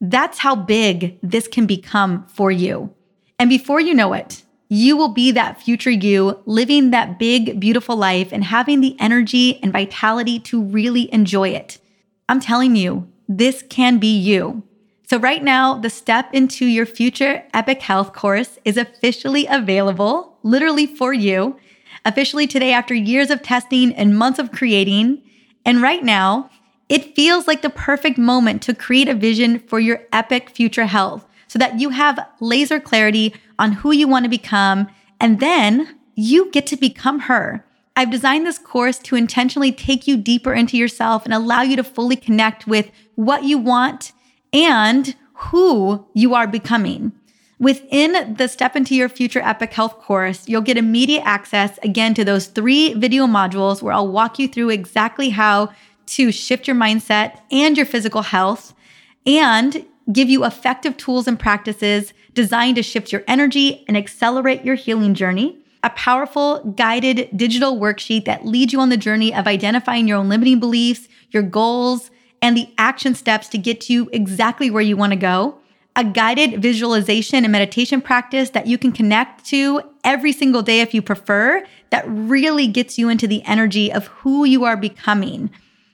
That's 0.00 0.38
how 0.38 0.54
big 0.54 1.18
this 1.22 1.48
can 1.48 1.66
become 1.66 2.26
for 2.28 2.50
you. 2.50 2.94
And 3.38 3.50
before 3.50 3.80
you 3.80 3.94
know 3.94 4.12
it, 4.12 4.44
you 4.68 4.96
will 4.96 5.08
be 5.08 5.32
that 5.32 5.60
future 5.60 5.90
you 5.90 6.40
living 6.44 6.90
that 6.90 7.18
big, 7.18 7.58
beautiful 7.58 7.96
life 7.96 8.32
and 8.32 8.44
having 8.44 8.80
the 8.80 8.96
energy 9.00 9.58
and 9.62 9.72
vitality 9.72 10.38
to 10.40 10.62
really 10.62 11.12
enjoy 11.12 11.48
it. 11.48 11.78
I'm 12.28 12.40
telling 12.40 12.76
you, 12.76 13.08
this 13.28 13.62
can 13.68 13.98
be 13.98 14.16
you. 14.16 14.62
So, 15.08 15.18
right 15.18 15.42
now, 15.42 15.78
the 15.78 15.88
Step 15.88 16.28
into 16.34 16.66
Your 16.66 16.84
Future 16.84 17.42
Epic 17.54 17.80
Health 17.80 18.12
course 18.12 18.58
is 18.66 18.76
officially 18.76 19.46
available, 19.46 20.36
literally 20.42 20.84
for 20.84 21.14
you, 21.14 21.58
officially 22.04 22.46
today 22.46 22.72
after 22.72 22.94
years 22.94 23.30
of 23.30 23.42
testing 23.42 23.94
and 23.94 24.18
months 24.18 24.38
of 24.38 24.52
creating. 24.52 25.22
And 25.64 25.80
right 25.80 26.04
now, 26.04 26.50
it 26.88 27.14
feels 27.14 27.46
like 27.46 27.62
the 27.62 27.70
perfect 27.70 28.18
moment 28.18 28.62
to 28.62 28.74
create 28.74 29.08
a 29.08 29.14
vision 29.14 29.58
for 29.58 29.78
your 29.78 30.02
epic 30.12 30.50
future 30.50 30.86
health 30.86 31.26
so 31.46 31.58
that 31.58 31.80
you 31.80 31.90
have 31.90 32.26
laser 32.40 32.80
clarity 32.80 33.34
on 33.58 33.72
who 33.72 33.92
you 33.92 34.06
want 34.08 34.24
to 34.24 34.30
become. 34.30 34.88
And 35.20 35.40
then 35.40 35.98
you 36.14 36.50
get 36.50 36.66
to 36.68 36.76
become 36.76 37.20
her. 37.20 37.64
I've 37.96 38.10
designed 38.10 38.46
this 38.46 38.58
course 38.58 38.98
to 39.00 39.16
intentionally 39.16 39.72
take 39.72 40.06
you 40.06 40.16
deeper 40.16 40.52
into 40.52 40.76
yourself 40.76 41.24
and 41.24 41.34
allow 41.34 41.62
you 41.62 41.76
to 41.76 41.84
fully 41.84 42.16
connect 42.16 42.66
with 42.66 42.90
what 43.16 43.44
you 43.44 43.58
want 43.58 44.12
and 44.52 45.16
who 45.34 46.06
you 46.14 46.34
are 46.34 46.46
becoming. 46.46 47.12
Within 47.58 48.34
the 48.34 48.46
Step 48.46 48.76
into 48.76 48.94
Your 48.94 49.08
Future 49.08 49.40
Epic 49.40 49.72
Health 49.72 49.98
course, 49.98 50.48
you'll 50.48 50.60
get 50.62 50.76
immediate 50.76 51.22
access 51.24 51.76
again 51.82 52.14
to 52.14 52.24
those 52.24 52.46
three 52.46 52.94
video 52.94 53.26
modules 53.26 53.82
where 53.82 53.92
I'll 53.92 54.06
walk 54.06 54.38
you 54.38 54.46
through 54.46 54.70
exactly 54.70 55.30
how 55.30 55.70
to 56.08 56.32
shift 56.32 56.66
your 56.66 56.76
mindset 56.76 57.40
and 57.50 57.76
your 57.76 57.86
physical 57.86 58.22
health 58.22 58.74
and 59.26 59.84
give 60.12 60.28
you 60.28 60.44
effective 60.44 60.96
tools 60.96 61.26
and 61.26 61.38
practices 61.38 62.12
designed 62.34 62.76
to 62.76 62.82
shift 62.82 63.12
your 63.12 63.24
energy 63.26 63.84
and 63.88 63.96
accelerate 63.96 64.64
your 64.64 64.74
healing 64.74 65.14
journey. 65.14 65.58
A 65.82 65.90
powerful 65.90 66.64
guided 66.76 67.28
digital 67.36 67.78
worksheet 67.78 68.24
that 68.24 68.46
leads 68.46 68.72
you 68.72 68.80
on 68.80 68.88
the 68.88 68.96
journey 68.96 69.34
of 69.34 69.46
identifying 69.46 70.08
your 70.08 70.18
own 70.18 70.28
limiting 70.28 70.60
beliefs, 70.60 71.08
your 71.30 71.42
goals, 71.42 72.10
and 72.40 72.56
the 72.56 72.68
action 72.78 73.14
steps 73.14 73.48
to 73.48 73.58
get 73.58 73.90
you 73.90 74.08
exactly 74.12 74.70
where 74.70 74.82
you 74.82 74.96
want 74.96 75.12
to 75.12 75.18
go 75.18 75.58
a 75.98 76.04
guided 76.04 76.62
visualization 76.62 77.44
and 77.44 77.50
meditation 77.50 78.00
practice 78.00 78.50
that 78.50 78.68
you 78.68 78.78
can 78.78 78.92
connect 78.92 79.44
to 79.44 79.82
every 80.04 80.30
single 80.30 80.62
day 80.62 80.80
if 80.80 80.94
you 80.94 81.02
prefer, 81.02 81.66
that 81.90 82.04
really 82.06 82.68
gets 82.68 82.98
you 82.98 83.08
into 83.08 83.26
the 83.26 83.42
energy 83.44 83.92
of 83.92 84.06
who 84.06 84.44
you 84.44 84.64
are 84.64 84.76
becoming, 84.76 85.50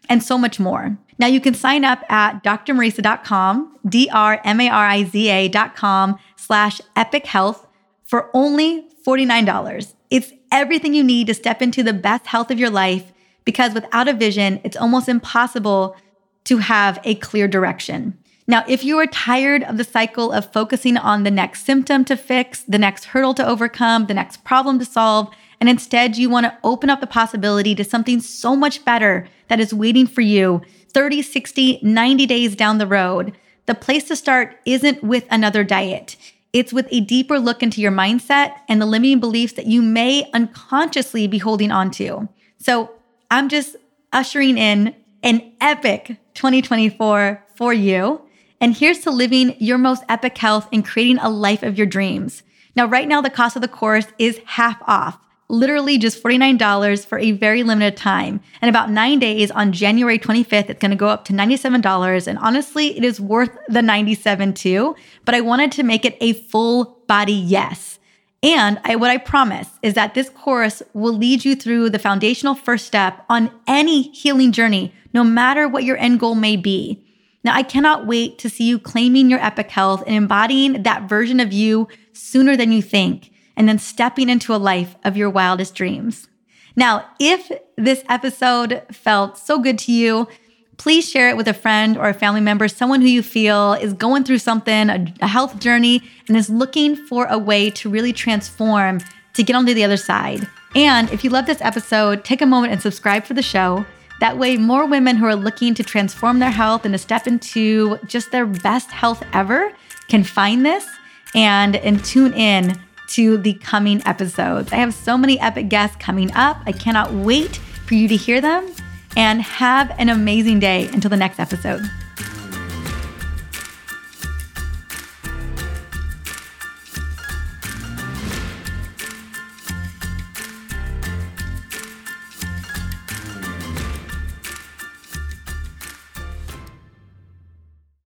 and 0.08 0.22
so 0.22 0.38
much 0.38 0.60
more. 0.60 0.96
Now 1.18 1.26
you 1.26 1.40
can 1.40 1.54
sign 1.54 1.84
up 1.84 2.02
at 2.10 2.42
drmariza.com, 2.42 3.78
D-R-M-A-R-I-Z-A.com 3.88 6.18
slash 6.36 6.80
epic 6.96 7.26
health 7.26 7.66
for 8.04 8.30
only 8.34 8.86
$49. 9.06 9.94
It's 10.10 10.32
everything 10.50 10.94
you 10.94 11.04
need 11.04 11.26
to 11.28 11.34
step 11.34 11.62
into 11.62 11.82
the 11.82 11.92
best 11.92 12.26
health 12.26 12.50
of 12.50 12.58
your 12.58 12.70
life 12.70 13.12
because 13.44 13.74
without 13.74 14.08
a 14.08 14.12
vision, 14.12 14.60
it's 14.64 14.76
almost 14.76 15.08
impossible 15.08 15.96
to 16.44 16.58
have 16.58 16.98
a 17.04 17.14
clear 17.16 17.48
direction. 17.48 18.18
Now, 18.46 18.62
if 18.68 18.84
you 18.84 18.98
are 18.98 19.06
tired 19.06 19.62
of 19.62 19.78
the 19.78 19.84
cycle 19.84 20.30
of 20.30 20.52
focusing 20.52 20.98
on 20.98 21.22
the 21.22 21.30
next 21.30 21.64
symptom 21.64 22.04
to 22.04 22.16
fix, 22.16 22.62
the 22.62 22.78
next 22.78 23.06
hurdle 23.06 23.32
to 23.34 23.46
overcome, 23.46 24.06
the 24.06 24.14
next 24.14 24.44
problem 24.44 24.78
to 24.78 24.84
solve, 24.84 25.34
and 25.64 25.70
instead 25.70 26.18
you 26.18 26.28
want 26.28 26.44
to 26.44 26.58
open 26.62 26.90
up 26.90 27.00
the 27.00 27.06
possibility 27.06 27.74
to 27.74 27.84
something 27.84 28.20
so 28.20 28.54
much 28.54 28.84
better 28.84 29.26
that 29.48 29.60
is 29.60 29.72
waiting 29.72 30.06
for 30.06 30.20
you 30.20 30.60
30, 30.88 31.22
60, 31.22 31.78
90 31.82 32.26
days 32.26 32.54
down 32.54 32.76
the 32.76 32.86
road, 32.86 33.34
the 33.64 33.74
place 33.74 34.04
to 34.08 34.14
start 34.14 34.60
isn't 34.66 35.02
with 35.02 35.24
another 35.30 35.64
diet. 35.64 36.18
It's 36.52 36.74
with 36.74 36.86
a 36.90 37.00
deeper 37.00 37.38
look 37.38 37.62
into 37.62 37.80
your 37.80 37.92
mindset 37.92 38.56
and 38.68 38.78
the 38.78 38.84
limiting 38.84 39.20
beliefs 39.20 39.54
that 39.54 39.64
you 39.64 39.80
may 39.80 40.28
unconsciously 40.34 41.26
be 41.28 41.38
holding 41.38 41.70
on 41.70 41.90
to. 41.92 42.28
So 42.58 42.90
I'm 43.30 43.48
just 43.48 43.74
ushering 44.12 44.58
in 44.58 44.94
an 45.22 45.50
epic 45.62 46.18
2024 46.34 47.42
for 47.56 47.72
you. 47.72 48.20
And 48.60 48.76
here's 48.76 48.98
to 48.98 49.10
living 49.10 49.56
your 49.58 49.78
most 49.78 50.04
epic 50.10 50.36
health 50.36 50.68
and 50.74 50.84
creating 50.84 51.20
a 51.20 51.30
life 51.30 51.62
of 51.62 51.78
your 51.78 51.86
dreams. 51.86 52.42
Now, 52.76 52.84
right 52.86 53.08
now, 53.08 53.22
the 53.22 53.30
cost 53.30 53.56
of 53.56 53.62
the 53.62 53.68
course 53.68 54.08
is 54.18 54.40
half 54.44 54.76
off, 54.86 55.23
literally 55.48 55.98
just 55.98 56.22
$49 56.22 57.04
for 57.04 57.18
a 57.18 57.32
very 57.32 57.62
limited 57.62 57.96
time. 57.96 58.40
And 58.62 58.68
about 58.68 58.90
nine 58.90 59.18
days 59.18 59.50
on 59.50 59.72
January 59.72 60.18
25th, 60.18 60.70
it's 60.70 60.80
gonna 60.80 60.96
go 60.96 61.08
up 61.08 61.24
to 61.26 61.32
$97. 61.32 62.26
And 62.26 62.38
honestly, 62.38 62.96
it 62.96 63.04
is 63.04 63.20
worth 63.20 63.56
the 63.68 63.82
97 63.82 64.54
too. 64.54 64.96
But 65.24 65.34
I 65.34 65.40
wanted 65.40 65.72
to 65.72 65.82
make 65.82 66.04
it 66.04 66.16
a 66.20 66.32
full 66.32 66.98
body 67.06 67.32
yes. 67.32 67.98
And 68.42 68.78
I, 68.84 68.96
what 68.96 69.10
I 69.10 69.16
promise 69.16 69.70
is 69.82 69.94
that 69.94 70.12
this 70.12 70.28
course 70.28 70.82
will 70.92 71.14
lead 71.14 71.46
you 71.46 71.56
through 71.56 71.88
the 71.90 71.98
foundational 71.98 72.54
first 72.54 72.86
step 72.86 73.24
on 73.30 73.50
any 73.66 74.10
healing 74.10 74.52
journey, 74.52 74.92
no 75.14 75.24
matter 75.24 75.66
what 75.66 75.84
your 75.84 75.96
end 75.96 76.20
goal 76.20 76.34
may 76.34 76.56
be. 76.56 77.02
Now, 77.42 77.54
I 77.54 77.62
cannot 77.62 78.06
wait 78.06 78.38
to 78.38 78.50
see 78.50 78.64
you 78.64 78.78
claiming 78.78 79.30
your 79.30 79.38
epic 79.38 79.70
health 79.70 80.02
and 80.06 80.14
embodying 80.14 80.82
that 80.82 81.08
version 81.08 81.40
of 81.40 81.52
you 81.52 81.88
sooner 82.12 82.56
than 82.56 82.72
you 82.72 82.80
think, 82.82 83.30
and 83.56 83.68
then 83.68 83.78
stepping 83.78 84.28
into 84.28 84.54
a 84.54 84.56
life 84.56 84.96
of 85.04 85.16
your 85.16 85.30
wildest 85.30 85.74
dreams. 85.74 86.28
Now, 86.76 87.04
if 87.20 87.50
this 87.76 88.02
episode 88.08 88.82
felt 88.90 89.38
so 89.38 89.58
good 89.58 89.78
to 89.80 89.92
you, 89.92 90.28
please 90.76 91.08
share 91.08 91.28
it 91.28 91.36
with 91.36 91.46
a 91.46 91.54
friend 91.54 91.96
or 91.96 92.08
a 92.08 92.14
family 92.14 92.40
member, 92.40 92.66
someone 92.66 93.00
who 93.00 93.06
you 93.06 93.22
feel 93.22 93.74
is 93.74 93.92
going 93.92 94.24
through 94.24 94.38
something, 94.38 94.90
a, 94.90 95.14
a 95.20 95.28
health 95.28 95.60
journey, 95.60 96.02
and 96.28 96.36
is 96.36 96.50
looking 96.50 96.96
for 96.96 97.26
a 97.26 97.38
way 97.38 97.70
to 97.70 97.88
really 97.88 98.12
transform 98.12 99.00
to 99.34 99.42
get 99.42 99.54
onto 99.54 99.74
the 99.74 99.84
other 99.84 99.96
side. 99.96 100.48
And 100.74 101.10
if 101.10 101.22
you 101.22 101.30
love 101.30 101.46
this 101.46 101.60
episode, 101.60 102.24
take 102.24 102.42
a 102.42 102.46
moment 102.46 102.72
and 102.72 102.82
subscribe 102.82 103.24
for 103.24 103.34
the 103.34 103.42
show. 103.42 103.86
That 104.20 104.38
way, 104.38 104.56
more 104.56 104.86
women 104.86 105.16
who 105.16 105.26
are 105.26 105.36
looking 105.36 105.74
to 105.74 105.82
transform 105.82 106.38
their 106.38 106.50
health 106.50 106.84
and 106.84 106.94
to 106.94 106.98
step 106.98 107.26
into 107.26 107.98
just 108.06 108.32
their 108.32 108.46
best 108.46 108.90
health 108.90 109.22
ever 109.32 109.72
can 110.08 110.24
find 110.24 110.64
this 110.64 110.86
and, 111.34 111.76
and 111.76 112.04
tune 112.04 112.32
in 112.32 112.80
to 113.08 113.36
the 113.36 113.54
coming 113.54 114.02
episodes. 114.06 114.72
I 114.72 114.76
have 114.76 114.94
so 114.94 115.16
many 115.16 115.38
epic 115.40 115.68
guests 115.68 115.96
coming 115.96 116.32
up. 116.32 116.58
I 116.66 116.72
cannot 116.72 117.12
wait 117.12 117.56
for 117.56 117.94
you 117.94 118.08
to 118.08 118.16
hear 118.16 118.40
them 118.40 118.72
and 119.16 119.42
have 119.42 119.94
an 119.98 120.08
amazing 120.08 120.58
day 120.58 120.88
until 120.88 121.10
the 121.10 121.16
next 121.16 121.38
episode. 121.38 121.82